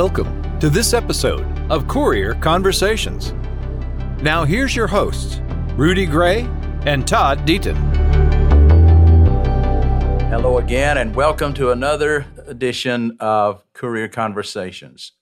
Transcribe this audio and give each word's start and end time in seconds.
Welcome 0.00 0.60
to 0.60 0.70
this 0.70 0.94
episode 0.94 1.44
of 1.72 1.88
Courier 1.88 2.34
Conversations. 2.34 3.32
Now, 4.22 4.44
here's 4.44 4.76
your 4.76 4.86
hosts, 4.86 5.40
Rudy 5.74 6.06
Gray 6.06 6.42
and 6.86 7.04
Todd 7.04 7.44
Deaton. 7.44 7.76
Hello 10.30 10.58
again, 10.58 10.98
and 10.98 11.16
welcome 11.16 11.52
to 11.54 11.72
another 11.72 12.26
edition 12.46 13.16
of 13.18 13.64
Courier 13.72 14.06
Conversations. 14.06 15.14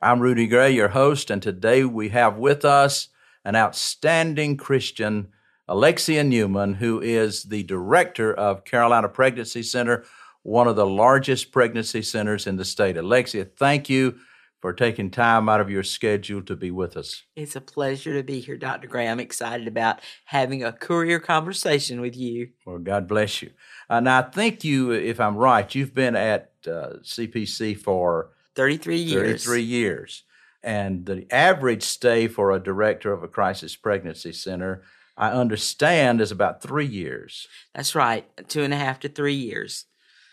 I'm 0.00 0.18
Rudy 0.18 0.46
Gray, 0.46 0.70
your 0.70 0.88
host, 0.88 1.30
and 1.30 1.42
today 1.42 1.84
we 1.84 2.08
have 2.08 2.38
with 2.38 2.64
us 2.64 3.08
an 3.44 3.54
outstanding 3.54 4.56
Christian, 4.56 5.28
Alexia 5.68 6.24
Newman, 6.24 6.72
who 6.72 7.02
is 7.02 7.42
the 7.42 7.64
director 7.64 8.32
of 8.32 8.64
Carolina 8.64 9.10
Pregnancy 9.10 9.62
Center, 9.62 10.06
one 10.44 10.66
of 10.66 10.74
the 10.74 10.84
largest 10.84 11.52
pregnancy 11.52 12.02
centers 12.02 12.48
in 12.48 12.56
the 12.56 12.64
state. 12.64 12.96
Alexia, 12.96 13.44
thank 13.44 13.88
you 13.88 14.18
for 14.62 14.72
taking 14.72 15.10
time 15.10 15.48
out 15.48 15.60
of 15.60 15.68
your 15.68 15.82
schedule 15.82 16.40
to 16.40 16.54
be 16.54 16.70
with 16.70 16.96
us. 16.96 17.24
It's 17.34 17.56
a 17.56 17.60
pleasure 17.60 18.14
to 18.14 18.22
be 18.22 18.38
here, 18.38 18.56
Dr. 18.56 18.86
Graham. 18.86 19.18
Excited 19.18 19.66
about 19.66 20.00
having 20.26 20.62
a 20.62 20.72
Courier 20.72 21.18
conversation 21.18 22.00
with 22.00 22.16
you. 22.16 22.50
Well, 22.64 22.78
God 22.78 23.08
bless 23.08 23.42
you. 23.42 23.50
Uh, 23.90 23.98
now, 23.98 24.20
I 24.20 24.22
think 24.22 24.62
you, 24.62 24.92
if 24.92 25.18
I'm 25.18 25.36
right, 25.36 25.74
you've 25.74 25.94
been 25.94 26.14
at 26.14 26.52
uh, 26.64 27.00
CPC 27.02 27.76
for 27.76 28.30
33 28.54 28.96
years. 28.98 29.44
33 29.44 29.62
years. 29.62 30.22
And 30.62 31.06
the 31.06 31.26
average 31.32 31.82
stay 31.82 32.28
for 32.28 32.52
a 32.52 32.62
director 32.62 33.12
of 33.12 33.24
a 33.24 33.28
crisis 33.28 33.74
pregnancy 33.74 34.32
center, 34.32 34.84
I 35.16 35.32
understand, 35.32 36.20
is 36.20 36.30
about 36.30 36.62
three 36.62 36.86
years. 36.86 37.48
That's 37.74 37.96
right, 37.96 38.24
two 38.48 38.62
and 38.62 38.72
a 38.72 38.76
half 38.76 39.00
to 39.00 39.08
three 39.08 39.34
years. 39.34 39.86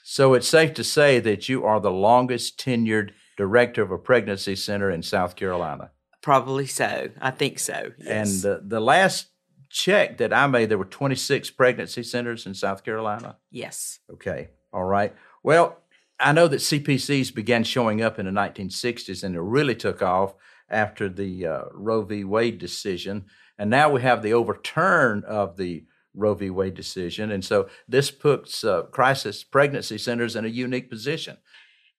So 0.03 0.35
it's 0.35 0.47
safe 0.47 0.75
to 0.75 0.83
say 0.83 1.19
that 1.19 1.49
you 1.49 1.65
are 1.65 1.79
the 1.79 1.91
longest 1.91 2.59
tenured 2.59 3.11
director 3.39 3.81
of 3.81 3.89
a 3.89 3.97
pregnancy 3.97 4.53
center 4.53 4.91
in 4.91 5.01
South 5.01 5.37
Carolina. 5.37 5.91
Probably 6.21 6.67
so. 6.67 7.07
I 7.21 7.31
think 7.31 7.57
so. 7.57 7.93
Yes. 7.97 8.09
And 8.09 8.41
the, 8.41 8.61
the 8.67 8.81
last 8.81 9.29
check 9.69 10.17
that 10.17 10.33
I 10.33 10.45
made, 10.47 10.67
there 10.67 10.77
were 10.77 10.83
26 10.83 11.49
pregnancy 11.51 12.03
centers 12.03 12.45
in 12.45 12.53
South 12.53 12.83
Carolina. 12.83 13.37
Yes. 13.49 13.99
Okay. 14.11 14.49
All 14.73 14.83
right. 14.83 15.15
Well, 15.41 15.77
I 16.19 16.33
know 16.33 16.49
that 16.49 16.57
CPCs 16.57 17.33
began 17.33 17.63
showing 17.63 18.01
up 18.01 18.19
in 18.19 18.25
the 18.25 18.33
1960s 18.33 19.23
and 19.23 19.37
it 19.37 19.39
really 19.39 19.73
took 19.73 20.01
off 20.01 20.33
after 20.69 21.07
the 21.07 21.47
uh, 21.47 21.61
Roe 21.71 22.01
v. 22.01 22.25
Wade 22.25 22.59
decision. 22.59 23.23
And 23.57 23.69
now 23.69 23.89
we 23.89 24.01
have 24.01 24.21
the 24.21 24.33
overturn 24.33 25.23
of 25.23 25.55
the 25.55 25.85
Roe 26.13 26.33
v. 26.33 26.49
Wade 26.49 26.73
decision. 26.73 27.31
And 27.31 27.45
so 27.45 27.69
this 27.87 28.11
puts 28.11 28.65
uh, 28.65 28.81
crisis 28.91 29.45
pregnancy 29.45 29.97
centers 29.97 30.35
in 30.35 30.43
a 30.43 30.49
unique 30.49 30.89
position. 30.89 31.37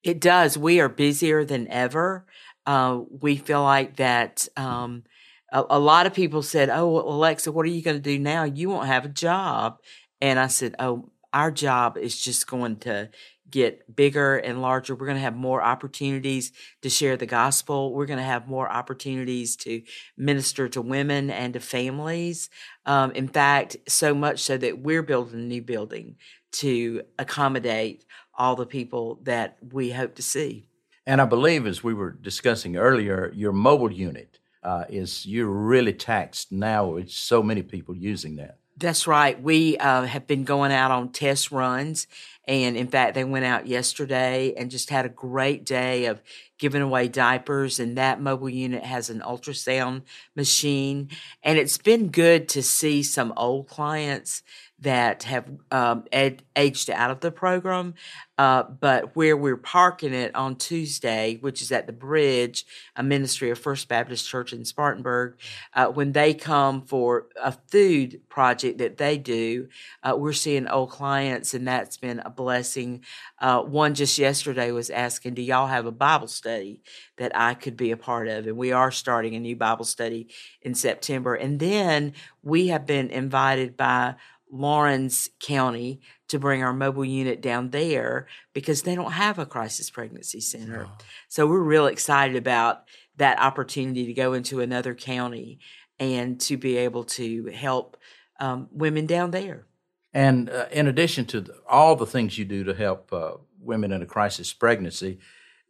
It 0.03 0.21
does. 0.21 0.57
We 0.57 0.81
are 0.81 0.89
busier 0.89 1.45
than 1.45 1.69
ever. 1.69 2.27
Uh, 2.67 3.01
we 3.11 3.37
feel 3.37 3.63
like 3.63 3.97
that. 3.97 4.49
Um, 4.57 5.05
a, 5.53 5.65
a, 5.71 5.79
lot 5.79 6.07
of 6.07 6.15
people 6.15 6.43
said, 6.43 6.71
"Oh, 6.71 7.01
Alexa, 7.01 7.53
what 7.53 7.67
are 7.67 7.71
you 7.71 7.83
going 7.83 7.97
to 7.97 8.03
do 8.03 8.19
now? 8.19 8.45
You 8.45 8.71
won't 8.71 8.87
have 8.87 9.05
a 9.05 9.09
job." 9.09 9.79
And 10.21 10.39
I 10.39 10.47
said, 10.47 10.75
"Oh, 10.79 11.11
our 11.33 11.51
job 11.51 11.97
is 11.97 12.21
just 12.21 12.47
going 12.47 12.77
to 12.77 13.11
get 13.51 13.95
bigger 13.95 14.37
and 14.37 14.63
larger. 14.63 14.95
We're 14.95 15.07
going 15.07 15.17
to 15.17 15.23
have 15.23 15.37
more 15.37 15.63
opportunities 15.63 16.53
to 16.83 16.91
share 16.91 17.17
the 17.17 17.27
gospel. 17.27 17.93
We're 17.93 18.07
going 18.07 18.19
to 18.19 18.25
have 18.25 18.49
more 18.49 18.71
opportunities 18.71 19.57
to 19.57 19.83
minister 20.17 20.69
to 20.69 20.81
women 20.81 21.31
and 21.31 21.55
to 21.55 21.61
families. 21.61 22.49
Um, 22.87 23.11
in 23.13 23.29
fact, 23.29 23.77
so 23.89 24.15
much 24.15 24.41
so 24.41 24.57
that 24.57 24.81
we're 24.81 25.03
building 25.03 25.41
a 25.41 25.43
new 25.43 25.63
building 25.63 26.17
to 26.53 27.03
accommodate 27.19 28.05
all 28.41 28.57
the 28.57 28.65
people 28.65 29.19
that 29.23 29.59
we 29.71 29.91
hope 29.91 30.15
to 30.15 30.23
see. 30.23 30.65
And 31.07 31.21
I 31.21 31.27
believe, 31.27 31.67
as 31.67 31.85
we 31.85 31.93
were 31.93 32.11
discussing 32.11 32.77
earlier, 32.77 33.31
your 33.35 33.53
mobile 33.53 33.93
unit 33.93 34.39
uh, 34.63 34.85
is 34.89 35.27
you're 35.27 35.47
really 35.47 35.93
taxed 35.93 36.51
now 36.51 36.87
with 36.87 37.11
so 37.11 37.43
many 37.43 37.63
people 37.63 37.95
using 37.95 38.37
that. 38.37 38.57
That's 38.79 39.07
right. 39.07 39.41
We 39.41 39.77
uh, 39.77 40.05
have 40.05 40.27
been 40.27 40.45
going 40.45 40.73
out 40.73 40.91
on 40.91 41.11
test 41.11 41.53
runs. 41.53 42.07
And 42.49 42.79
in 42.79 42.89
fact, 42.89 43.15
they 43.15 43.25
went 43.25 43.45
out 43.45 43.67
yesterday 43.67 44.55
and 44.57 44.71
just 44.71 44.89
had 44.89 45.05
a 45.05 45.11
great 45.11 45.67
day 45.67 46.07
of 46.07 46.23
giving 46.59 46.81
away 46.81 47.09
diapers. 47.09 47.79
And 47.79 47.99
that 47.99 48.23
mobile 48.23 48.49
unit 48.49 48.83
has 48.83 49.11
an 49.11 49.21
ultrasound 49.21 50.03
machine. 50.35 51.11
And 51.43 51.59
it's 51.59 51.77
been 51.77 52.09
good 52.09 52.49
to 52.51 52.63
see 52.63 53.03
some 53.03 53.35
old 53.37 53.69
clients 53.69 54.43
that 54.81 55.25
have 55.25 55.47
um, 55.71 56.05
ed- 56.11 56.43
aged 56.57 56.91
out 56.91 57.11
of 57.11 57.21
the 57.21 57.31
program. 57.31 57.95
Uh, 58.39 58.63
but 58.63 59.15
where 59.15 59.37
we're 59.37 59.59
parking 59.59 60.15
it 60.15 60.35
on 60.35 60.57
Tuesday, 60.57 61.37
which 61.43 61.61
is 61.61 61.71
at 61.71 61.87
the 61.87 61.93
bridge, 61.93 62.65
a 62.97 63.03
ministry 63.03 63.51
of 63.51 63.59
First 63.59 63.87
Baptist 63.87 64.27
Church 64.27 64.55
in 64.55 64.65
Spartanburg, 64.65 65.39
uh, 65.75 65.89
when 65.89 66.13
they 66.13 66.33
come 66.33 66.81
for 66.81 67.27
a 67.43 67.53
food 67.53 68.23
project 68.31 68.79
that 68.79 68.97
they 68.97 69.19
do, 69.19 69.69
uh, 70.03 70.17
we're 70.17 70.33
seeing 70.33 70.67
old 70.69 70.89
clients, 70.89 71.53
and 71.53 71.69
that's 71.69 71.99
been 71.99 72.21
a 72.21 72.31
blessing. 72.31 73.05
Uh, 73.39 73.61
one 73.61 73.95
just 73.95 74.19
yesterday 74.19 74.73
was 74.73 74.89
asking, 74.89 75.35
Do 75.35 75.43
y'all 75.43 75.67
have 75.67 75.85
a 75.85 75.93
Bible 75.93 76.29
study 76.29 76.83
that 77.19 77.37
I 77.37 77.53
could 77.53 77.77
be 77.77 77.91
a 77.91 77.97
part 77.99 78.29
of? 78.29 78.47
And 78.47 78.57
we 78.57 78.73
are 78.73 78.91
starting 78.91 79.35
a 79.35 79.41
new 79.41 79.57
Bible 79.57 79.85
study 79.85 80.29
in 80.63 80.75
September. 80.75 81.35
And 81.35 81.61
then 81.61 82.15
we 82.43 82.69
have 82.69 82.87
been 82.87 83.11
invited 83.11 83.77
by 83.77 84.15
Laurens 84.51 85.31
County 85.41 86.01
to 86.29 86.39
bring 86.39 86.63
our 86.63 86.73
mobile 86.73 87.05
unit 87.05 87.41
down 87.41 87.71
there 87.71 88.27
because 88.53 88.83
they 88.83 88.95
don't 88.95 89.13
have 89.13 89.39
a 89.39 89.47
crisis 89.47 89.91
pregnancy 89.91 90.41
center. 90.41 90.89
So 91.29 91.47
we're 91.47 91.61
real 91.61 91.87
excited 91.87 92.37
about 92.37 92.85
that 93.17 93.39
opportunity 93.39 94.07
to 94.07 94.13
go 94.13 94.33
into 94.33 94.61
another 94.61 94.95
county 94.95 95.59
and 95.99 96.41
to 96.41 96.57
be 96.57 96.77
able 96.79 97.05
to 97.05 97.47
help 97.47 97.97
um, 98.39 98.69
women 98.73 99.07
down 99.07 99.31
there. 99.31 99.67
And 100.13 100.51
uh, 100.51 100.67
in 100.73 100.89
addition 100.89 101.27
to 101.27 101.41
the, 101.41 101.55
all 101.69 101.95
the 101.95 102.07
things 102.07 102.39
you 102.39 102.45
do 102.45 102.65
to 102.65 102.75
help 102.75 103.13
uh, 103.13 103.33
women 103.61 103.93
in 103.93 104.03
a 104.03 104.07
crisis 104.07 104.53
pregnancy, 104.53 105.19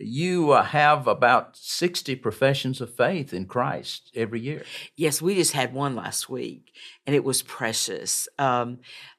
you 0.00 0.52
uh, 0.52 0.62
have 0.62 1.06
about 1.06 1.56
60 1.56 2.16
professions 2.16 2.80
of 2.80 2.94
faith 2.94 3.32
in 3.32 3.46
Christ 3.46 4.10
every 4.14 4.40
year. 4.40 4.64
Yes, 4.96 5.20
we 5.20 5.34
just 5.34 5.52
had 5.52 5.72
one 5.72 5.94
last 5.94 6.28
week, 6.28 6.72
and 7.06 7.14
it 7.14 7.24
was 7.24 7.42
precious. 7.42 8.28
Um, 8.38 8.78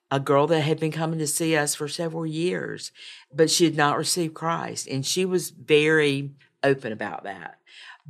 a 0.09 0.19
girl 0.19 0.47
that 0.47 0.61
had 0.61 0.79
been 0.79 0.91
coming 0.91 1.19
to 1.19 1.27
see 1.27 1.55
us 1.55 1.73
for 1.73 1.87
several 1.87 2.25
years, 2.25 2.91
but 3.33 3.49
she 3.49 3.65
had 3.65 3.77
not 3.77 3.97
received 3.97 4.33
Christ, 4.33 4.87
and 4.87 5.05
she 5.05 5.23
was 5.23 5.51
very 5.51 6.31
open 6.63 6.91
about 6.91 7.23
that. 7.23 7.59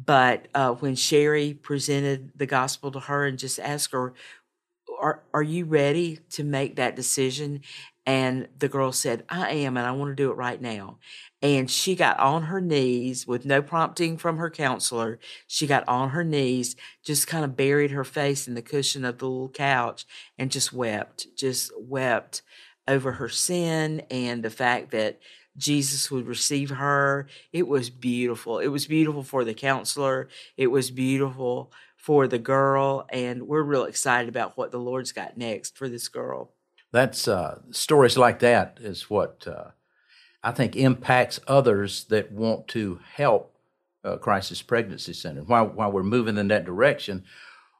But 0.03 0.47
uh, 0.55 0.71
when 0.71 0.95
Sherry 0.95 1.53
presented 1.53 2.31
the 2.35 2.45
gospel 2.45 2.91
to 2.91 2.99
her 3.01 3.25
and 3.25 3.37
just 3.37 3.59
asked 3.59 3.91
her, 3.91 4.13
are, 4.99 5.23
are 5.33 5.43
you 5.43 5.65
ready 5.65 6.19
to 6.31 6.43
make 6.43 6.75
that 6.75 6.95
decision? 6.95 7.61
And 8.05 8.47
the 8.57 8.67
girl 8.67 8.91
said, 8.91 9.23
I 9.29 9.51
am, 9.51 9.77
and 9.77 9.85
I 9.85 9.91
want 9.91 10.11
to 10.11 10.15
do 10.15 10.31
it 10.31 10.37
right 10.37 10.59
now. 10.59 10.97
And 11.41 11.69
she 11.69 11.95
got 11.95 12.19
on 12.19 12.43
her 12.43 12.59
knees 12.59 13.27
with 13.27 13.45
no 13.45 13.61
prompting 13.61 14.17
from 14.17 14.37
her 14.37 14.49
counselor. 14.49 15.19
She 15.47 15.67
got 15.67 15.87
on 15.87 16.09
her 16.09 16.23
knees, 16.23 16.75
just 17.03 17.27
kind 17.27 17.45
of 17.45 17.55
buried 17.55 17.91
her 17.91 18.03
face 18.03 18.47
in 18.47 18.55
the 18.55 18.61
cushion 18.61 19.05
of 19.05 19.19
the 19.19 19.27
little 19.27 19.49
couch 19.49 20.05
and 20.37 20.51
just 20.51 20.73
wept, 20.73 21.27
just 21.37 21.71
wept 21.77 22.41
over 22.87 23.13
her 23.13 23.29
sin 23.29 24.01
and 24.09 24.43
the 24.43 24.49
fact 24.49 24.91
that 24.91 25.19
Jesus 25.57 26.09
would 26.09 26.27
receive 26.27 26.69
her. 26.71 27.27
It 27.51 27.67
was 27.67 27.89
beautiful. 27.89 28.59
It 28.59 28.67
was 28.67 28.87
beautiful 28.87 29.23
for 29.23 29.43
the 29.43 29.53
counselor. 29.53 30.29
It 30.57 30.67
was 30.67 30.91
beautiful 30.91 31.71
for 31.97 32.27
the 32.27 32.39
girl. 32.39 33.05
And 33.09 33.43
we're 33.43 33.61
real 33.61 33.83
excited 33.83 34.29
about 34.29 34.57
what 34.57 34.71
the 34.71 34.79
Lord's 34.79 35.11
got 35.11 35.37
next 35.37 35.77
for 35.77 35.87
this 35.89 36.07
girl. 36.07 36.53
That's 36.91 37.27
uh, 37.27 37.59
stories 37.71 38.17
like 38.17 38.39
that 38.39 38.77
is 38.81 39.09
what 39.09 39.47
uh, 39.47 39.71
I 40.43 40.51
think 40.51 40.75
impacts 40.75 41.39
others 41.47 42.05
that 42.05 42.31
want 42.31 42.67
to 42.69 42.99
help 43.13 43.55
uh, 44.03 44.17
crisis 44.17 44.61
pregnancy 44.61 45.13
center. 45.13 45.41
While 45.43 45.67
while 45.67 45.91
we're 45.91 46.03
moving 46.03 46.37
in 46.37 46.47
that 46.49 46.65
direction, 46.65 47.23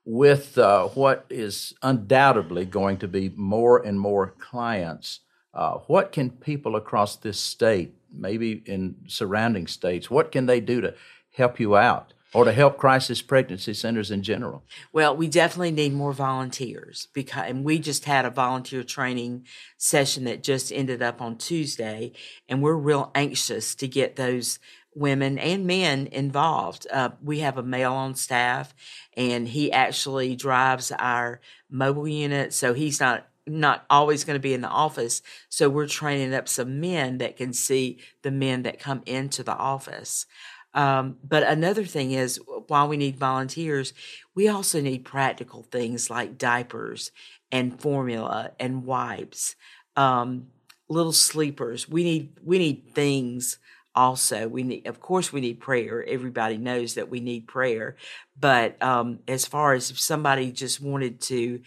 with 0.05 0.57
uh, 0.57 0.87
what 0.89 1.25
is 1.29 1.73
undoubtedly 1.81 2.65
going 2.65 2.97
to 2.97 3.07
be 3.07 3.31
more 3.35 3.83
and 3.83 3.99
more 3.99 4.33
clients, 4.39 5.19
uh, 5.53 5.79
what 5.87 6.11
can 6.11 6.29
people 6.29 6.75
across 6.75 7.15
this 7.17 7.39
state, 7.39 7.93
maybe 8.11 8.63
in 8.65 8.95
surrounding 9.07 9.67
states, 9.67 10.09
what 10.09 10.31
can 10.31 10.45
they 10.45 10.59
do 10.59 10.81
to 10.81 10.93
help 11.35 11.59
you 11.59 11.75
out? 11.75 12.13
Or 12.33 12.45
to 12.45 12.51
help 12.51 12.77
crisis 12.77 13.21
pregnancy 13.21 13.73
centers 13.73 14.11
in 14.11 14.23
general? 14.23 14.63
Well, 14.93 15.15
we 15.15 15.27
definitely 15.27 15.71
need 15.71 15.93
more 15.93 16.13
volunteers 16.13 17.07
because, 17.13 17.45
and 17.47 17.63
we 17.63 17.79
just 17.79 18.05
had 18.05 18.25
a 18.25 18.29
volunteer 18.29 18.83
training 18.83 19.45
session 19.77 20.23
that 20.25 20.43
just 20.43 20.71
ended 20.71 21.01
up 21.01 21.21
on 21.21 21.37
Tuesday, 21.37 22.13
and 22.47 22.61
we're 22.61 22.75
real 22.75 23.11
anxious 23.15 23.75
to 23.75 23.87
get 23.87 24.15
those 24.15 24.59
women 24.93 25.37
and 25.39 25.65
men 25.65 26.07
involved. 26.07 26.85
Uh, 26.91 27.09
we 27.23 27.39
have 27.39 27.57
a 27.57 27.63
male 27.63 27.93
on 27.93 28.15
staff, 28.15 28.73
and 29.15 29.47
he 29.47 29.71
actually 29.71 30.35
drives 30.35 30.91
our 30.91 31.39
mobile 31.69 32.07
unit, 32.07 32.53
so 32.53 32.73
he's 32.73 32.99
not 32.99 33.27
not 33.47 33.85
always 33.89 34.23
going 34.23 34.35
to 34.35 34.41
be 34.41 34.53
in 34.53 34.61
the 34.61 34.67
office. 34.67 35.21
So 35.49 35.67
we're 35.67 35.87
training 35.87 36.33
up 36.33 36.47
some 36.47 36.79
men 36.79 37.17
that 37.17 37.37
can 37.37 37.53
see 37.53 37.99
the 38.21 38.31
men 38.31 38.61
that 38.63 38.79
come 38.79 39.01
into 39.05 39.41
the 39.41 39.55
office. 39.55 40.27
Um, 40.73 41.18
but 41.23 41.44
another 41.44 41.85
thing 41.85 42.12
is, 42.12 42.39
while 42.68 42.88
we 42.88 42.97
need 42.97 43.18
volunteers, 43.18 43.94
we 44.35 44.47
also 44.47 44.81
need 44.81 45.06
practical 45.06 45.63
things 45.63 46.09
like 46.09 46.38
diapers 46.38 47.12
and 47.51 47.79
formula 47.79 48.51
and 48.59 48.85
wipes, 48.85 49.56
um, 49.95 50.47
little 50.88 51.12
sleepers. 51.12 51.89
We 51.89 52.03
need 52.03 52.29
we 52.44 52.57
need 52.57 52.91
things 52.94 53.57
also. 53.94 54.47
We 54.47 54.63
need 54.63 54.88
of 54.88 55.01
course 55.01 55.33
we 55.33 55.41
need 55.41 55.59
prayer. 55.59 56.03
Everybody 56.07 56.57
knows 56.57 56.94
that 56.95 57.09
we 57.09 57.19
need 57.19 57.47
prayer. 57.47 57.97
But 58.39 58.81
um, 58.81 59.19
as 59.27 59.45
far 59.45 59.74
as 59.74 59.91
if 59.91 60.00
somebody 60.00 60.51
just 60.51 60.79
wanted 60.81 61.21
to 61.21 61.62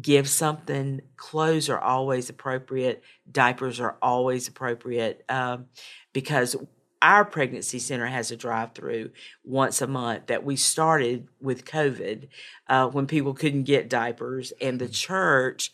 give 0.00 0.28
something 0.28 1.00
clothes 1.16 1.68
are 1.68 1.80
always 1.80 2.28
appropriate 2.28 3.02
diapers 3.30 3.80
are 3.80 3.96
always 4.02 4.48
appropriate 4.48 5.24
um, 5.28 5.66
because 6.12 6.56
our 7.06 7.24
pregnancy 7.24 7.78
center 7.78 8.06
has 8.06 8.32
a 8.32 8.36
drive 8.36 8.72
through 8.72 9.10
once 9.44 9.80
a 9.80 9.86
month 9.86 10.26
that 10.26 10.44
we 10.44 10.56
started 10.56 11.28
with 11.40 11.64
COVID 11.64 12.26
uh, 12.68 12.88
when 12.88 13.06
people 13.06 13.32
couldn't 13.32 13.62
get 13.62 13.88
diapers, 13.88 14.52
and 14.60 14.80
the 14.80 14.88
church 14.88 15.70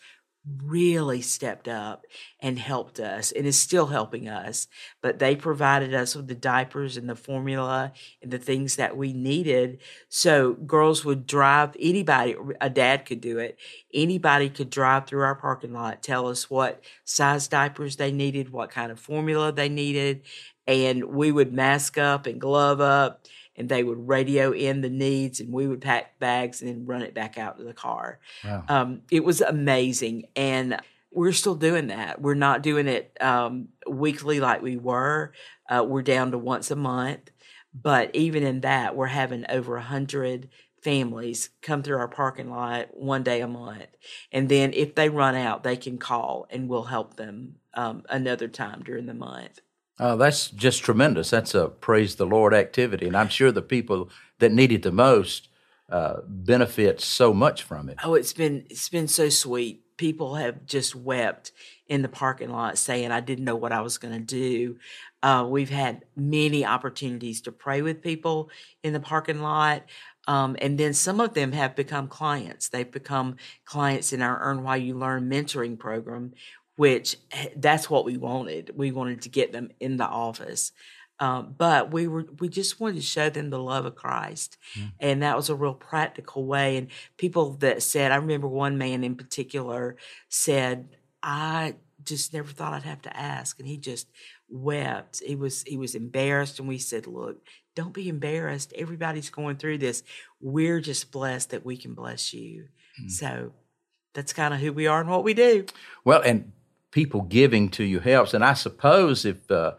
really 0.62 1.22
stepped 1.22 1.68
up 1.68 2.04
and 2.40 2.58
helped 2.58 2.98
us 2.98 3.30
and 3.30 3.46
is 3.46 3.56
still 3.56 3.86
helping 3.86 4.28
us. 4.28 4.66
But 5.00 5.20
they 5.20 5.36
provided 5.36 5.94
us 5.94 6.16
with 6.16 6.26
the 6.26 6.34
diapers 6.34 6.96
and 6.96 7.08
the 7.08 7.14
formula 7.14 7.92
and 8.20 8.30
the 8.30 8.38
things 8.38 8.76
that 8.76 8.96
we 8.96 9.12
needed. 9.12 9.78
So 10.08 10.54
girls 10.54 11.04
would 11.04 11.26
drive, 11.26 11.76
anybody, 11.78 12.34
a 12.60 12.68
dad 12.68 13.06
could 13.06 13.20
do 13.20 13.38
it. 13.38 13.56
Anybody 13.94 14.50
could 14.50 14.68
drive 14.68 15.06
through 15.06 15.22
our 15.22 15.36
parking 15.36 15.72
lot, 15.72 16.02
tell 16.02 16.26
us 16.26 16.50
what 16.50 16.82
size 17.04 17.46
diapers 17.46 17.96
they 17.96 18.10
needed, 18.10 18.50
what 18.50 18.70
kind 18.70 18.90
of 18.90 18.98
formula 18.98 19.52
they 19.52 19.68
needed. 19.68 20.22
And 20.66 21.04
we 21.04 21.32
would 21.32 21.52
mask 21.52 21.98
up 21.98 22.26
and 22.26 22.40
glove 22.40 22.80
up 22.80 23.26
and 23.56 23.68
they 23.68 23.82
would 23.82 24.08
radio 24.08 24.52
in 24.52 24.80
the 24.80 24.90
needs 24.90 25.40
and 25.40 25.52
we 25.52 25.66
would 25.66 25.80
pack 25.80 26.18
bags 26.18 26.62
and 26.62 26.70
then 26.70 26.86
run 26.86 27.02
it 27.02 27.14
back 27.14 27.36
out 27.36 27.58
to 27.58 27.64
the 27.64 27.74
car. 27.74 28.18
Wow. 28.44 28.64
Um, 28.68 29.02
it 29.10 29.24
was 29.24 29.40
amazing. 29.40 30.26
And 30.36 30.80
we're 31.10 31.32
still 31.32 31.54
doing 31.54 31.88
that. 31.88 32.20
We're 32.20 32.34
not 32.34 32.62
doing 32.62 32.88
it 32.88 33.16
um, 33.20 33.68
weekly 33.86 34.40
like 34.40 34.62
we 34.62 34.76
were. 34.76 35.32
Uh, 35.68 35.84
we're 35.86 36.02
down 36.02 36.30
to 36.30 36.38
once 36.38 36.70
a 36.70 36.76
month. 36.76 37.30
But 37.74 38.14
even 38.14 38.42
in 38.42 38.60
that, 38.60 38.96
we're 38.96 39.06
having 39.06 39.44
over 39.48 39.76
a 39.76 39.82
hundred 39.82 40.48
families 40.82 41.50
come 41.62 41.82
through 41.82 41.98
our 41.98 42.08
parking 42.08 42.50
lot 42.50 42.88
one 42.92 43.22
day 43.22 43.40
a 43.40 43.48
month. 43.48 43.86
And 44.30 44.48
then 44.48 44.72
if 44.74 44.94
they 44.94 45.08
run 45.08 45.34
out, 45.34 45.62
they 45.62 45.76
can 45.76 45.98
call 45.98 46.46
and 46.50 46.68
we'll 46.68 46.84
help 46.84 47.16
them 47.16 47.56
um, 47.74 48.02
another 48.10 48.48
time 48.48 48.82
during 48.82 49.06
the 49.06 49.14
month. 49.14 49.60
Oh, 49.98 50.16
that's 50.16 50.50
just 50.50 50.82
tremendous. 50.82 51.30
That's 51.30 51.54
a 51.54 51.68
praise 51.68 52.16
the 52.16 52.26
Lord 52.26 52.54
activity, 52.54 53.06
and 53.06 53.16
I'm 53.16 53.28
sure 53.28 53.52
the 53.52 53.62
people 53.62 54.10
that 54.38 54.52
need 54.52 54.72
it 54.72 54.82
the 54.82 54.92
most 54.92 55.48
uh, 55.88 56.20
benefit 56.26 57.00
so 57.00 57.34
much 57.34 57.62
from 57.62 57.88
it. 57.88 57.98
Oh, 58.02 58.14
it's 58.14 58.32
been 58.32 58.64
it's 58.70 58.88
been 58.88 59.08
so 59.08 59.28
sweet. 59.28 59.84
People 59.98 60.36
have 60.36 60.66
just 60.66 60.96
wept 60.96 61.52
in 61.86 62.02
the 62.02 62.08
parking 62.08 62.50
lot, 62.50 62.78
saying, 62.78 63.12
"I 63.12 63.20
didn't 63.20 63.44
know 63.44 63.56
what 63.56 63.72
I 63.72 63.82
was 63.82 63.98
going 63.98 64.14
to 64.14 64.20
do." 64.20 64.78
Uh, 65.22 65.46
we've 65.48 65.70
had 65.70 66.04
many 66.16 66.64
opportunities 66.64 67.42
to 67.42 67.52
pray 67.52 67.82
with 67.82 68.02
people 68.02 68.50
in 68.82 68.92
the 68.92 69.00
parking 69.00 69.40
lot. 69.40 69.84
Um, 70.28 70.56
and 70.60 70.78
then 70.78 70.94
some 70.94 71.20
of 71.20 71.34
them 71.34 71.52
have 71.52 71.74
become 71.74 72.06
clients. 72.06 72.68
They've 72.68 72.90
become 72.90 73.36
clients 73.64 74.12
in 74.12 74.22
our 74.22 74.38
Earn 74.40 74.62
While 74.62 74.76
You 74.76 74.96
Learn 74.96 75.28
mentoring 75.28 75.78
program, 75.78 76.32
which 76.82 77.16
eh, 77.30 77.46
that's 77.54 77.88
what 77.88 78.04
we 78.04 78.16
wanted. 78.16 78.72
We 78.74 78.90
wanted 78.90 79.22
to 79.22 79.28
get 79.28 79.52
them 79.52 79.70
in 79.78 79.98
the 79.98 80.04
office. 80.04 80.72
Um, 81.20 81.54
but 81.56 81.92
we 81.92 82.08
were 82.08 82.26
we 82.40 82.48
just 82.48 82.80
wanted 82.80 82.96
to 82.96 83.02
show 83.02 83.30
them 83.30 83.50
the 83.50 83.62
love 83.62 83.86
of 83.86 83.94
Christ, 83.94 84.58
mm. 84.76 84.90
and 84.98 85.22
that 85.22 85.36
was 85.36 85.48
a 85.48 85.54
real 85.54 85.74
practical 85.74 86.44
way. 86.44 86.76
And 86.76 86.88
people 87.18 87.52
that 87.58 87.84
said, 87.84 88.10
I 88.10 88.16
remember 88.16 88.48
one 88.48 88.78
man 88.78 89.04
in 89.04 89.14
particular 89.14 89.94
said, 90.28 90.88
"I 91.22 91.76
just 92.02 92.34
never 92.34 92.50
thought 92.50 92.72
I'd 92.72 92.82
have 92.82 93.02
to 93.02 93.16
ask," 93.16 93.60
and 93.60 93.68
he 93.68 93.76
just 93.76 94.08
wept. 94.48 95.22
He 95.24 95.36
was 95.36 95.62
he 95.62 95.76
was 95.76 95.94
embarrassed, 95.94 96.58
and 96.58 96.66
we 96.66 96.78
said, 96.78 97.06
"Look, 97.06 97.46
don't 97.76 97.94
be 97.94 98.08
embarrassed. 98.08 98.72
Everybody's 98.76 99.30
going 99.30 99.58
through 99.58 99.78
this. 99.78 100.02
We're 100.40 100.80
just 100.80 101.12
blessed 101.12 101.50
that 101.50 101.64
we 101.64 101.76
can 101.76 101.94
bless 101.94 102.34
you." 102.34 102.66
Mm. 103.00 103.08
So 103.08 103.52
that's 104.14 104.32
kind 104.32 104.52
of 104.52 104.58
who 104.58 104.72
we 104.72 104.88
are 104.88 105.00
and 105.00 105.08
what 105.08 105.22
we 105.22 105.34
do. 105.34 105.66
Well, 106.04 106.20
and 106.22 106.50
people 106.92 107.22
giving 107.22 107.68
to 107.70 107.82
you 107.82 107.98
helps. 107.98 108.34
And 108.34 108.44
I 108.44 108.54
suppose 108.54 109.24
if 109.24 109.50
uh, 109.50 109.72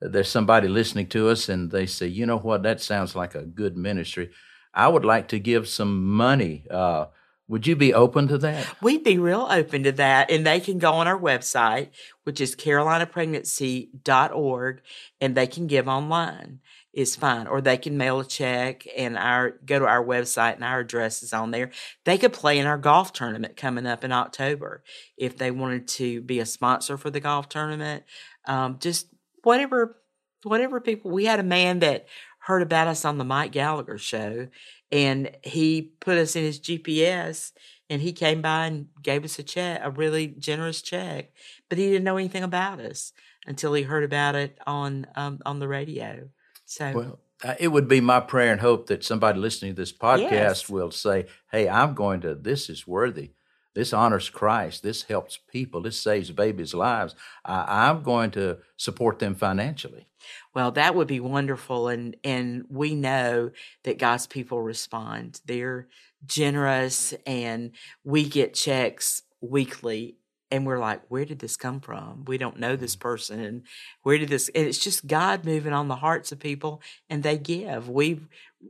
there's 0.00 0.28
somebody 0.28 0.68
listening 0.68 1.08
to 1.08 1.28
us 1.28 1.48
and 1.48 1.72
they 1.72 1.86
say, 1.86 2.06
you 2.06 2.24
know 2.26 2.38
what, 2.38 2.62
that 2.62 2.80
sounds 2.80 3.16
like 3.16 3.34
a 3.34 3.42
good 3.42 3.76
ministry, 3.76 4.30
I 4.72 4.86
would 4.86 5.04
like 5.04 5.26
to 5.28 5.40
give 5.40 5.68
some 5.68 6.06
money. 6.06 6.66
Uh, 6.70 7.06
would 7.48 7.66
you 7.66 7.74
be 7.74 7.92
open 7.92 8.28
to 8.28 8.38
that? 8.38 8.80
We'd 8.80 9.02
be 9.02 9.18
real 9.18 9.48
open 9.50 9.82
to 9.82 9.90
that. 9.92 10.30
And 10.30 10.46
they 10.46 10.60
can 10.60 10.78
go 10.78 10.92
on 10.92 11.08
our 11.08 11.18
website, 11.18 11.88
which 12.22 12.40
is 12.40 12.54
carolinapregnancy.org, 12.54 14.82
and 15.20 15.34
they 15.34 15.48
can 15.48 15.66
give 15.66 15.88
online 15.88 16.60
is 16.92 17.16
fine. 17.16 17.46
Or 17.46 17.60
they 17.60 17.76
can 17.76 17.96
mail 17.96 18.20
a 18.20 18.24
check 18.24 18.84
and 18.96 19.16
our 19.16 19.50
go 19.64 19.78
to 19.78 19.86
our 19.86 20.04
website 20.04 20.54
and 20.54 20.64
our 20.64 20.80
address 20.80 21.22
is 21.22 21.32
on 21.32 21.50
there. 21.50 21.70
They 22.04 22.18
could 22.18 22.32
play 22.32 22.58
in 22.58 22.66
our 22.66 22.78
golf 22.78 23.12
tournament 23.12 23.56
coming 23.56 23.86
up 23.86 24.04
in 24.04 24.12
October 24.12 24.82
if 25.16 25.36
they 25.36 25.50
wanted 25.50 25.88
to 25.88 26.20
be 26.22 26.40
a 26.40 26.46
sponsor 26.46 26.96
for 26.96 27.10
the 27.10 27.20
golf 27.20 27.48
tournament. 27.48 28.04
Um, 28.46 28.78
just 28.80 29.06
whatever 29.42 29.96
whatever 30.42 30.80
people 30.80 31.10
we 31.10 31.26
had 31.26 31.38
a 31.38 31.44
man 31.44 31.80
that 31.80 32.06
heard 32.40 32.62
about 32.62 32.88
us 32.88 33.04
on 33.04 33.18
the 33.18 33.24
Mike 33.24 33.52
Gallagher 33.52 33.98
show 33.98 34.48
and 34.90 35.30
he 35.44 35.92
put 36.00 36.16
us 36.16 36.34
in 36.34 36.42
his 36.42 36.58
GPS 36.58 37.52
and 37.88 38.00
he 38.00 38.12
came 38.12 38.40
by 38.40 38.66
and 38.66 38.86
gave 39.02 39.24
us 39.24 39.38
a 39.38 39.42
check, 39.42 39.80
a 39.82 39.90
really 39.90 40.28
generous 40.28 40.80
check, 40.80 41.32
but 41.68 41.76
he 41.76 41.90
didn't 41.90 42.04
know 42.04 42.16
anything 42.16 42.44
about 42.44 42.80
us 42.80 43.12
until 43.46 43.74
he 43.74 43.82
heard 43.82 44.04
about 44.04 44.34
it 44.34 44.58
on 44.66 45.06
um, 45.16 45.40
on 45.44 45.58
the 45.58 45.68
radio. 45.68 46.28
So, 46.70 46.92
well, 46.94 47.18
uh, 47.42 47.54
it 47.58 47.66
would 47.66 47.88
be 47.88 48.00
my 48.00 48.20
prayer 48.20 48.52
and 48.52 48.60
hope 48.60 48.86
that 48.86 49.02
somebody 49.04 49.40
listening 49.40 49.74
to 49.74 49.82
this 49.82 49.92
podcast 49.92 50.30
yes. 50.30 50.68
will 50.68 50.92
say, 50.92 51.26
"Hey, 51.50 51.68
I'm 51.68 51.94
going 51.94 52.20
to. 52.20 52.36
This 52.36 52.70
is 52.70 52.86
worthy. 52.86 53.32
This 53.74 53.92
honors 53.92 54.28
Christ. 54.28 54.84
This 54.84 55.02
helps 55.02 55.36
people. 55.36 55.82
This 55.82 56.00
saves 56.00 56.30
babies' 56.30 56.72
lives. 56.72 57.16
I'm 57.44 58.04
going 58.04 58.30
to 58.32 58.58
support 58.76 59.18
them 59.18 59.34
financially." 59.34 60.06
Well, 60.54 60.70
that 60.72 60.94
would 60.94 61.08
be 61.08 61.18
wonderful, 61.18 61.88
and 61.88 62.16
and 62.22 62.66
we 62.68 62.94
know 62.94 63.50
that 63.82 63.98
God's 63.98 64.28
people 64.28 64.62
respond. 64.62 65.40
They're 65.46 65.88
generous, 66.24 67.14
and 67.26 67.72
we 68.04 68.28
get 68.28 68.54
checks 68.54 69.22
weekly 69.40 70.19
and 70.50 70.66
we're 70.66 70.78
like, 70.78 71.02
where 71.08 71.24
did 71.24 71.38
this 71.38 71.56
come 71.56 71.80
from? 71.80 72.24
We 72.26 72.38
don't 72.38 72.58
know 72.58 72.76
this 72.76 72.96
mm. 72.96 73.00
person, 73.00 73.40
and 73.40 73.62
where 74.02 74.18
did 74.18 74.28
this? 74.28 74.50
And 74.54 74.66
it's 74.66 74.78
just 74.78 75.06
God 75.06 75.44
moving 75.44 75.72
on 75.72 75.88
the 75.88 75.96
hearts 75.96 76.32
of 76.32 76.38
people, 76.38 76.82
and 77.08 77.22
they 77.22 77.38
give. 77.38 77.88
We, 77.88 78.20